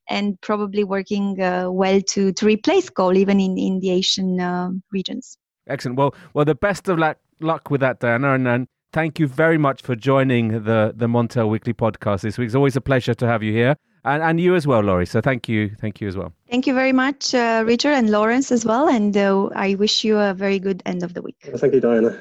and 0.08 0.38
probably 0.42 0.84
working 0.84 1.40
uh, 1.40 1.70
well 1.70 2.00
to 2.08 2.32
to 2.32 2.46
replace 2.46 2.90
coal 2.90 3.16
even 3.16 3.40
in 3.40 3.56
in 3.56 3.80
the 3.80 3.90
Asian 3.90 4.40
uh, 4.40 4.70
regions. 4.92 5.38
Excellent. 5.66 5.96
Well, 5.96 6.14
well, 6.34 6.44
the 6.44 6.54
best 6.54 6.88
of 6.88 6.98
luck 6.98 7.18
luck 7.40 7.70
with 7.70 7.80
that, 7.80 8.00
Diana, 8.00 8.34
and, 8.34 8.46
and 8.46 8.66
thank 8.92 9.18
you 9.18 9.26
very 9.26 9.58
much 9.58 9.80
for 9.80 9.96
joining 9.96 10.64
the 10.64 10.92
the 10.94 11.06
Montel 11.06 11.48
Weekly 11.48 11.72
podcast 11.72 12.20
this 12.20 12.36
week. 12.36 12.46
It's 12.46 12.54
always 12.54 12.76
a 12.76 12.82
pleasure 12.82 13.14
to 13.14 13.26
have 13.26 13.42
you 13.42 13.52
here 13.52 13.76
and, 14.04 14.22
and 14.22 14.40
you 14.40 14.54
as 14.54 14.66
well, 14.66 14.80
Laurie. 14.80 15.06
So 15.06 15.20
thank 15.20 15.48
you, 15.48 15.70
thank 15.80 16.00
you 16.00 16.08
as 16.08 16.16
well. 16.16 16.32
Thank 16.50 16.66
you 16.66 16.74
very 16.74 16.92
much, 16.92 17.34
uh, 17.34 17.62
Richard 17.66 17.92
and 17.92 18.10
Lawrence 18.10 18.50
as 18.52 18.64
well. 18.64 18.88
And 18.88 19.16
uh, 19.16 19.46
I 19.54 19.74
wish 19.74 20.04
you 20.04 20.18
a 20.18 20.34
very 20.34 20.58
good 20.58 20.82
end 20.86 21.02
of 21.02 21.14
the 21.14 21.22
week. 21.22 21.36
Thank 21.56 21.74
you, 21.74 21.80
Diana 21.80 22.20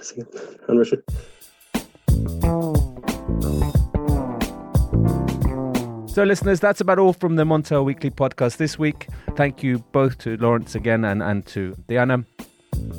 and 0.67 0.79
Richard. 0.79 1.03
So, 6.11 6.23
listeners, 6.23 6.59
that's 6.59 6.81
about 6.81 6.99
all 6.99 7.13
from 7.13 7.37
the 7.37 7.45
Montel 7.45 7.85
Weekly 7.85 8.09
podcast 8.09 8.57
this 8.57 8.77
week. 8.77 9.07
Thank 9.37 9.63
you 9.63 9.79
both 9.93 10.17
to 10.19 10.35
Lawrence 10.37 10.75
again 10.75 11.05
and, 11.05 11.23
and 11.23 11.45
to 11.47 11.73
Diana. 11.87 12.25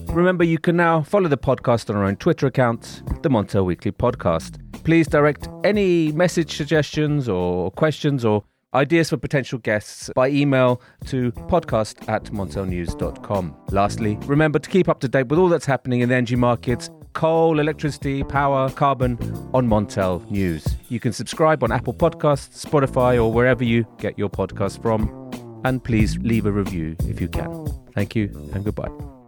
Remember, 0.07 0.45
you 0.45 0.59
can 0.59 0.77
now 0.77 1.03
follow 1.03 1.29
the 1.29 1.37
podcast 1.37 1.91
on 1.91 1.97
our 1.97 2.05
own 2.05 2.17
Twitter 2.17 2.47
account, 2.47 3.03
the 3.23 3.29
Montel 3.29 3.67
Weekly 3.67 3.93
Podcast. 3.93 4.59
Please 4.83 5.07
direct 5.07 5.47
any 5.63 6.11
message 6.13 6.57
suggestions 6.57 7.29
or 7.29 7.71
questions 7.73 8.25
or 8.25 8.45
ideas 8.75 9.11
for 9.11 9.17
potential 9.17 9.59
guests 9.59 10.11
by 10.15 10.29
email 10.29 10.81
to 11.07 11.33
podcast 11.33 12.09
at 12.09 12.25
montelnews.com. 12.27 13.57
Lastly, 13.71 14.19
remember 14.25 14.59
to 14.59 14.71
keep 14.71 14.89
up 14.89 15.01
to 15.01 15.09
date 15.09 15.29
with 15.29 15.39
all 15.39 15.49
that's 15.49 15.67
happening 15.67 16.01
in 16.01 16.09
the 16.09 16.15
energy 16.15 16.37
markets 16.37 16.91
coal, 17.13 17.61
electricity, 17.61 18.25
power, 18.25 18.71
carbon 18.71 19.19
on 19.53 19.69
Montel 19.69 20.29
News. 20.31 20.67
You 20.89 21.01
can 21.01 21.13
subscribe 21.13 21.63
on 21.63 21.71
Apple 21.71 21.95
Podcasts, 21.95 22.65
Spotify, 22.65 23.23
or 23.23 23.31
wherever 23.31 23.63
you 23.65 23.87
get 23.99 24.19
your 24.19 24.31
podcasts 24.31 24.81
from. 24.81 25.31
And 25.65 25.83
please 25.83 26.17
leave 26.19 26.47
a 26.47 26.53
review 26.53 26.97
if 27.01 27.21
you 27.21 27.29
can. 27.29 27.67
Thank 27.95 28.17
you 28.17 28.31
and 28.55 28.65
goodbye. 28.65 29.22